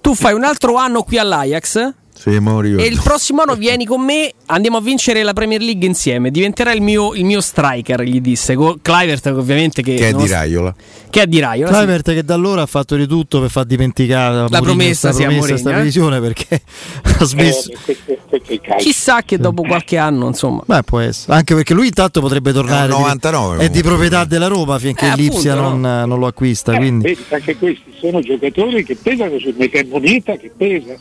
Tu 0.00 0.14
fai 0.14 0.32
un 0.32 0.44
altro 0.44 0.76
anno 0.76 1.02
qui 1.02 1.18
all'Ajax 1.18 1.94
sì, 2.20 2.28
e 2.32 2.84
il 2.84 3.00
prossimo 3.02 3.40
anno 3.40 3.54
vieni 3.54 3.86
con 3.86 4.04
me, 4.04 4.30
andiamo 4.44 4.76
a 4.76 4.82
vincere 4.82 5.22
la 5.22 5.32
Premier 5.32 5.62
League 5.62 5.86
insieme. 5.86 6.30
Diventerà 6.30 6.70
il 6.74 6.82
mio, 6.82 7.14
il 7.14 7.24
mio 7.24 7.40
striker, 7.40 8.02
gli 8.02 8.20
disse. 8.20 8.54
Clivert, 8.82 9.24
ovviamente, 9.28 9.80
che, 9.80 9.94
che 9.94 10.08
è 10.08 10.12
di 10.12 10.28
Raiola. 10.28 10.74
Che 11.08 11.22
è 11.22 11.26
di 11.26 11.40
Raiola. 11.40 11.70
Clivert, 11.70 12.10
sì. 12.10 12.16
che 12.16 12.22
da 12.22 12.34
allora 12.34 12.60
ha 12.60 12.66
fatto 12.66 12.94
di 12.96 13.06
tutto 13.06 13.40
per 13.40 13.48
far 13.48 13.64
dimenticare 13.64 14.34
la 14.34 14.40
Mourinho, 14.40 14.62
promessa, 14.62 15.12
sia 15.12 15.28
promessa 15.28 15.56
sta 15.56 15.82
eh? 15.82 16.20
perché 16.20 16.60
ha 17.18 17.24
smesso. 17.24 17.70
Eh, 17.86 18.60
Chissà 18.76 19.22
che 19.22 19.38
dopo 19.38 19.62
qualche 19.62 19.96
anno, 19.96 20.26
insomma. 20.26 20.60
Beh, 20.66 20.82
può 20.82 20.98
essere. 20.98 21.32
Anche 21.32 21.54
perché 21.54 21.72
lui, 21.72 21.86
intanto, 21.86 22.20
potrebbe 22.20 22.52
tornare. 22.52 22.92
È, 22.92 22.96
99, 22.98 23.56
di, 23.56 23.64
è 23.64 23.70
di 23.70 23.80
proprietà 23.82 24.26
della 24.26 24.46
Roma 24.46 24.78
finché 24.78 25.10
eh, 25.10 25.16
l'Ipsia 25.16 25.54
appunto, 25.54 25.70
non, 25.70 25.80
no. 25.80 26.04
non, 26.04 26.18
lo 26.18 26.26
acquista. 26.26 26.74
Eh, 26.74 26.76
quindi. 26.76 27.04
Vedi, 27.04 27.24
anche 27.30 27.56
questi 27.56 27.94
sono 27.98 28.20
giocatori 28.20 28.84
che 28.84 28.94
pesano 28.94 29.38
sul 29.38 29.54
moneta 29.88 30.36
che 30.36 30.52
pesa 30.54 30.94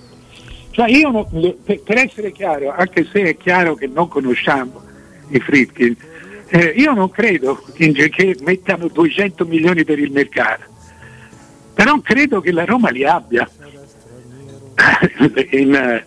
cioè 0.80 0.88
io 0.88 1.10
non, 1.10 1.28
per 1.84 1.98
essere 1.98 2.32
chiaro, 2.32 2.72
anche 2.72 3.06
se 3.12 3.24
è 3.24 3.36
chiaro 3.36 3.76
che 3.76 3.88
non 3.88 4.08
conosciamo 4.08 4.82
i 5.28 5.39
Fritkin, 5.42 5.94
eh, 6.48 6.74
io 6.78 6.94
non 6.94 7.10
credo 7.10 7.62
che 7.74 8.38
mettano 8.44 8.88
200 8.88 9.46
milioni 9.46 9.84
per 9.84 10.00
il 10.00 10.10
mercato, 10.10 10.63
però 11.74 12.00
credo 12.00 12.39
che 12.39 12.54
la 12.54 12.63
Roma 12.63 12.92
li 12.92 13.04
abbia. 13.04 13.50
In, 15.52 15.76
eh, 15.76 16.06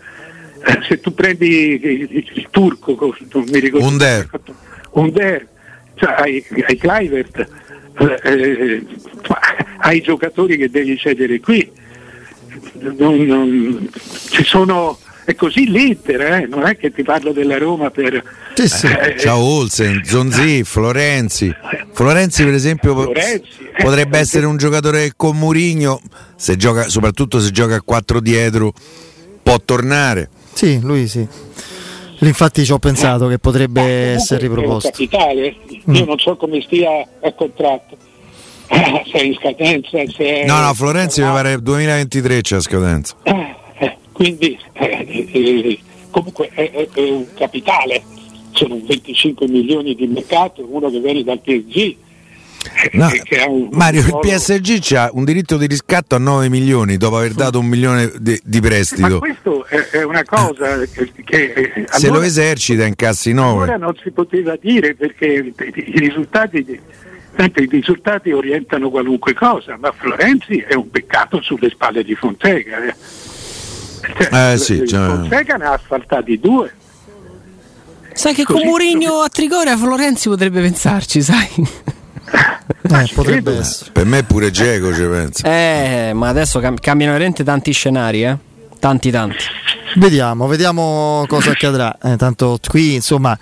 se 0.88 1.00
tu 1.00 1.12
prendi 1.12 1.48
il, 1.48 1.84
il, 1.84 2.30
il 2.32 2.48
turco, 2.50 3.14
non 3.30 3.44
mi 3.48 3.58
ricordo. 3.58 3.86
Under. 3.86 4.30
Under, 4.92 5.48
cioè 5.96 6.14
hai, 6.16 6.42
hai 6.66 6.76
Clivert, 6.78 7.46
eh, 7.98 8.20
eh, 8.22 8.86
hai 9.80 10.00
giocatori 10.00 10.56
che 10.56 10.70
devi 10.70 10.96
cedere 10.96 11.40
qui 11.40 11.80
non, 12.72 13.16
non, 13.24 13.90
ci 14.30 14.44
sono 14.44 14.98
è 15.24 15.36
così 15.36 15.70
l'Inter, 15.70 16.20
eh? 16.20 16.46
non 16.48 16.64
è 16.64 16.76
che 16.76 16.90
ti 16.90 17.02
parlo 17.04 17.32
della 17.32 17.56
Roma 17.56 17.90
per... 17.90 18.22
Sì, 18.54 18.68
sì. 18.68 18.86
Eh, 18.86 19.16
Ciao 19.18 19.38
Olsen, 19.38 20.02
Zonzi, 20.04 20.64
Florenzi. 20.64 21.54
Florenzi 21.92 22.44
per 22.44 22.54
esempio 22.54 22.94
Florenzi, 22.94 23.46
eh, 23.76 23.82
potrebbe 23.82 24.18
eh, 24.18 24.20
essere 24.20 24.46
un 24.46 24.56
giocatore 24.56 25.12
con 25.14 25.36
Murigno, 25.38 26.00
se 26.34 26.56
gioca, 26.56 26.88
soprattutto 26.88 27.38
se 27.38 27.50
gioca 27.50 27.76
a 27.76 27.82
4 27.82 28.20
dietro, 28.20 28.72
può 29.42 29.60
tornare. 29.64 30.28
Sì, 30.52 30.80
lui 30.80 31.06
sì. 31.06 31.26
Infatti 32.18 32.64
ci 32.64 32.72
ho 32.72 32.78
pensato 32.78 33.28
che 33.28 33.38
potrebbe 33.38 33.82
essere 33.82 34.42
riproposto. 34.42 34.88
È 34.88 34.90
capitale, 34.90 35.56
io 35.68 36.02
mm. 36.02 36.06
non 36.06 36.18
so 36.18 36.36
come 36.36 36.60
stia 36.62 36.90
a 37.20 37.32
contratto 37.32 37.96
se 39.10 39.18
è 39.18 39.22
in 39.22 39.34
scadenza. 39.34 39.98
Se 40.08 40.44
no, 40.46 40.60
no, 40.60 40.74
Florenzi 40.74 41.22
mi 41.22 41.28
pare 41.28 41.60
2023 41.60 42.40
c'è 42.40 42.60
scadenza. 42.60 43.14
Eh, 43.22 43.54
eh, 43.78 43.96
quindi 44.12 44.58
eh, 44.74 45.28
eh, 45.32 45.78
comunque 46.10 46.48
è, 46.52 46.88
è, 46.92 47.10
un 47.10 47.26
capitale, 47.34 48.02
sono 48.52 48.78
25 48.86 49.48
milioni 49.48 49.94
di 49.94 50.06
mercato, 50.06 50.66
uno 50.68 50.90
che 50.90 51.00
viene 51.00 51.22
dal 51.22 51.40
PSG. 51.40 51.96
No, 52.92 53.08
un, 53.48 53.68
Mario, 53.72 54.02
un 54.02 54.06
il 54.06 54.18
PSG 54.20 54.94
ha 54.94 55.10
un 55.12 55.24
diritto 55.24 55.56
di 55.56 55.66
riscatto 55.66 56.14
a 56.14 56.18
9 56.18 56.48
milioni 56.48 56.96
dopo 56.96 57.16
aver 57.16 57.32
dato 57.32 57.58
un 57.58 57.66
milione 57.66 58.12
di, 58.20 58.40
di 58.44 58.60
prestito. 58.60 59.08
Ma 59.08 59.18
questo 59.18 59.66
è, 59.66 60.04
una 60.04 60.22
cosa 60.22 60.78
che, 60.78 61.10
che 61.24 61.72
se 61.90 62.06
allora, 62.06 62.20
lo 62.20 62.24
esercita 62.24 62.84
incassi 62.84 63.32
9. 63.32 63.62
Allora 63.64 63.76
non 63.78 63.96
si 64.00 64.12
poteva 64.12 64.56
dire 64.60 64.94
perché 64.94 65.52
i 65.56 65.98
risultati 65.98 66.64
Senti, 67.36 67.62
i 67.62 67.66
risultati 67.66 68.30
orientano 68.30 68.90
qualunque 68.90 69.34
cosa, 69.34 69.76
ma 69.78 69.92
Florenzi 69.92 70.58
è 70.58 70.74
un 70.74 70.90
peccato 70.90 71.40
sulle 71.40 71.70
spalle 71.70 72.04
di 72.04 72.14
Fonseca. 72.14 72.84
Eh. 72.84 72.94
Cioè, 74.02 74.52
eh, 74.52 74.58
sì, 74.58 74.86
cioè... 74.86 75.06
Fonseca 75.06 75.56
ne 75.56 75.64
ha 75.64 75.72
asfaltati 75.72 76.38
due. 76.38 76.74
Sai 78.12 78.34
che 78.34 78.44
Così, 78.44 78.60
con 78.60 78.68
Murigno 78.68 79.20
a 79.20 79.28
Trigoria 79.28 79.76
Florenzi 79.76 80.28
potrebbe 80.28 80.60
pensarci, 80.60 81.22
sai? 81.22 81.48
Eh, 82.82 83.10
potrebbe 83.14 83.58
essere. 83.58 83.90
Per 83.92 84.04
me 84.04 84.22
pure 84.22 84.50
Geco 84.50 84.94
ci 84.94 85.02
pensa. 85.02 85.46
Eh, 85.46 86.12
ma 86.14 86.28
adesso 86.28 86.58
cam- 86.60 86.78
cambiano 86.78 87.12
veramente 87.12 87.44
tanti 87.44 87.72
scenari, 87.72 88.24
eh? 88.24 88.36
Tanti, 88.78 89.10
tanti. 89.10 89.44
Vediamo, 89.96 90.46
vediamo 90.46 91.24
cosa 91.28 91.50
accadrà. 91.50 91.96
Eh, 92.02 92.16
tanto 92.16 92.58
qui, 92.66 92.94
insomma 92.94 93.38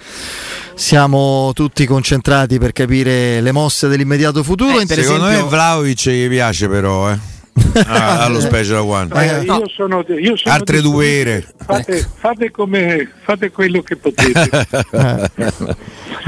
siamo 0.80 1.52
tutti 1.54 1.84
concentrati 1.84 2.58
per 2.58 2.72
capire 2.72 3.40
le 3.42 3.52
mosse 3.52 3.86
dell'immediato 3.88 4.42
futuro. 4.42 4.80
Eh, 4.80 4.86
per 4.86 4.98
Secondo 5.00 5.26
esempio- 5.26 5.44
me 5.44 5.50
Vlaovic 5.50 6.08
gli 6.08 6.28
piace 6.28 6.68
però, 6.68 7.10
eh. 7.10 7.18
Ah, 7.86 8.24
allo 8.24 8.40
special 8.40 8.78
one. 8.80 9.08
Eh, 9.14 9.42
io 9.44 9.68
sono, 9.68 10.02
io 10.08 10.36
sono 10.36 10.54
Altre 10.54 10.80
due 10.80 11.06
ere. 11.20 11.46
Fate, 11.64 12.08
fate 12.18 12.50
come, 12.50 13.08
fate 13.22 13.50
quello 13.50 13.82
che 13.82 13.96
potete. 13.96 14.48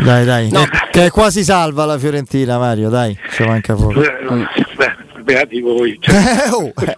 Dai, 0.03 0.25
dai, 0.25 0.51
No. 0.51 0.65
che, 0.91 1.11
quasi 1.11 1.43
salva 1.45 1.85
la 1.85 1.99
Fiorentina, 1.99 2.59
Mario. 2.59 2.89
Dai, 2.91 3.17
ci 3.33 3.43
manca 3.45 3.75
poco. 3.75 4.03
Eh, 4.03 4.11
beh, 4.77 5.23
beati 5.23 5.61
voi. 5.61 5.99
Cioè, 6.01 6.15
Eh, 6.47 6.51
oh, 6.51 6.73
eh, 6.85 6.95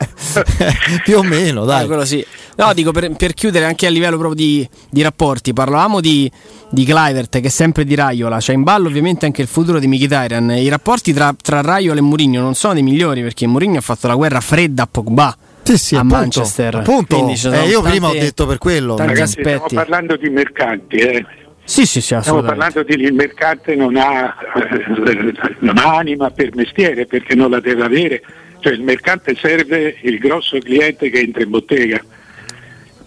più 1.05 1.19
o 1.19 1.23
meno, 1.23 1.63
Ah, 1.63 1.67
dai. 1.67 1.87
quello 1.87 2.05
sì. 2.05 2.25
No, 2.57 2.73
dico 2.73 2.93
per, 2.93 3.11
per 3.17 3.35
chiudere 3.35 3.65
anche 3.65 3.87
a 3.87 3.91
livello 3.91 4.17
proprio 4.17 4.37
di, 4.47 4.69
di 4.91 5.03
rapporti, 5.03 5.53
parlavamo 5.53 6.01
di, 6.01 6.31
di 6.71 6.85
Clivert 6.85 7.41
che 7.41 7.47
è 7.47 7.51
sempre 7.51 7.85
di 7.85 7.95
Raiola, 7.95 8.39
c'è 8.39 8.53
in 8.53 8.63
ballo 8.63 8.87
ovviamente 8.89 9.27
anche 9.27 9.43
il 9.43 9.49
futuro 9.49 9.79
di 9.79 9.87
Mkhitaryan. 9.89 10.51
I 10.53 10.69
rapporti 10.69 11.13
tra, 11.13 11.35
tra 11.41 11.61
Raiola 11.63 11.99
e 11.99 12.03
Mourinho 12.03 12.41
non 12.41 12.55
sono 12.55 12.75
dei 12.75 12.83
migliori 12.83 13.23
perché 13.23 13.47
Mourinho 13.47 13.79
ha 13.79 13.83
fatto 13.83 14.07
la 14.07 14.15
guerra 14.15 14.41
fredda 14.41 14.85
a 14.85 14.89
Pogba. 14.91 15.37
Sì, 15.65 15.79
sì, 15.79 15.95
a 15.95 15.99
appunto, 15.99 16.17
Manchester. 16.17 16.75
appunto. 16.77 17.17
Quindi 17.17 17.35
ci 17.37 17.41
sono 17.43 17.55
Eh, 17.57 17.67
io 17.67 17.81
tante- 17.81 17.91
prima 17.91 18.09
ho 18.09 18.13
detto 18.13 18.47
per 18.47 18.59
quello. 18.59 18.95
tanti 18.95 19.13
ragazzi, 19.15 19.41
stiamo 19.41 19.67
parlando 19.73 20.17
di 20.17 20.29
mercanti. 20.29 20.97
Eh. 20.97 21.27
Sì, 21.65 21.87
sì, 21.87 22.03
sì, 22.03 22.15
Stiamo 22.21 22.43
parlando 22.43 22.83
di 22.83 22.93
il 23.03 23.15
mercante 23.15 23.75
non 23.75 23.97
ha, 23.97 24.35
eh, 24.55 25.33
non 25.61 25.79
ha 25.79 25.97
anima 25.97 26.31
per 26.31 26.55
mestiere 26.55 27.07
perché 27.07 27.35
non 27.35 27.51
la 27.51 27.61
deve 27.61 27.83
avere. 27.83 28.23
Cioè 28.61 28.75
il 28.75 28.83
mercante 28.83 29.35
serve 29.41 29.97
il 30.03 30.19
grosso 30.19 30.59
cliente 30.59 31.09
che 31.09 31.19
entra 31.21 31.43
in 31.43 31.49
bottega. 31.51 32.05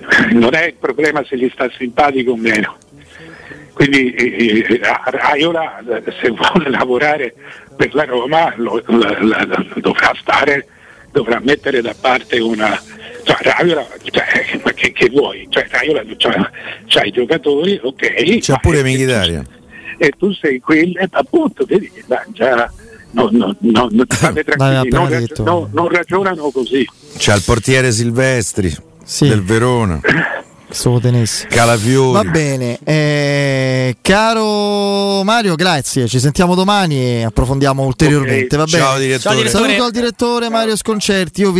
Non 0.31 0.53
è 0.53 0.65
il 0.67 0.75
problema 0.79 1.23
se 1.25 1.37
gli 1.37 1.49
sta 1.53 1.69
simpatico 1.77 2.31
o 2.31 2.37
meno. 2.37 2.77
Quindi 3.73 4.11
eh, 4.13 4.65
eh, 4.67 4.79
Raiola 5.05 5.83
se 6.19 6.29
vuole 6.29 6.69
lavorare 6.69 7.33
per 7.75 7.93
la 7.93 8.05
Roma 8.05 8.51
lo- 8.57 8.81
la- 8.87 9.17
la- 9.21 9.65
dovrà 9.75 10.13
stare, 10.19 10.65
dovrà 11.11 11.39
mettere 11.43 11.81
da 11.81 11.93
parte 11.99 12.39
una. 12.39 12.81
Cioè, 13.23 13.37
Raiola, 13.41 13.85
cioè, 14.09 14.59
ma 14.63 14.71
che, 14.71 14.91
che 14.93 15.09
vuoi? 15.09 15.45
Cioè, 15.49 15.67
Raiola 15.69 16.01
c'ha, 16.17 16.51
c'ha 16.87 17.03
i 17.03 17.11
giocatori, 17.11 17.79
ok. 17.83 18.37
C'ha 18.39 18.57
pure 18.57 18.81
Mkhitaryan. 18.81 19.45
E 19.99 20.11
tu 20.17 20.31
sei 20.33 20.59
quello, 20.59 20.99
eh, 20.99 21.07
appunto, 21.11 21.65
vedi, 21.65 21.91
già. 22.33 22.71
No, 23.11 23.29
no, 23.31 23.55
no, 23.59 23.87
non, 23.91 25.69
non 25.71 25.87
ragionano 25.89 26.49
così. 26.51 26.87
C'ha 27.17 27.35
il 27.35 27.43
portiere 27.45 27.91
Silvestri 27.91 28.75
Sì. 29.09 29.29
del 29.29 29.41
Verona, 29.41 30.01
Se 30.69 30.89
lo 30.89 30.99
tenessi. 30.99 31.47
Calafiori. 31.47 32.11
Va 32.11 32.23
bene, 32.29 32.77
eh, 32.83 33.95
caro 34.01 35.23
Mario, 35.23 35.55
grazie. 35.55 36.09
Ci 36.09 36.19
sentiamo 36.19 36.55
domani 36.55 36.99
e 36.99 37.23
approfondiamo 37.23 37.83
ulteriormente. 37.85 38.57
Va 38.57 38.65
bene. 38.65 38.77
Ciao 38.77 38.97
direttore. 38.97 39.19
Ciao, 39.21 39.33
direttore. 39.35 39.65
Saluto 39.65 39.83
al 39.85 39.91
direttore 39.91 40.49
Mario 40.49 40.75
Sconcerti. 40.75 41.39
Io 41.39 41.51
vi 41.51 41.55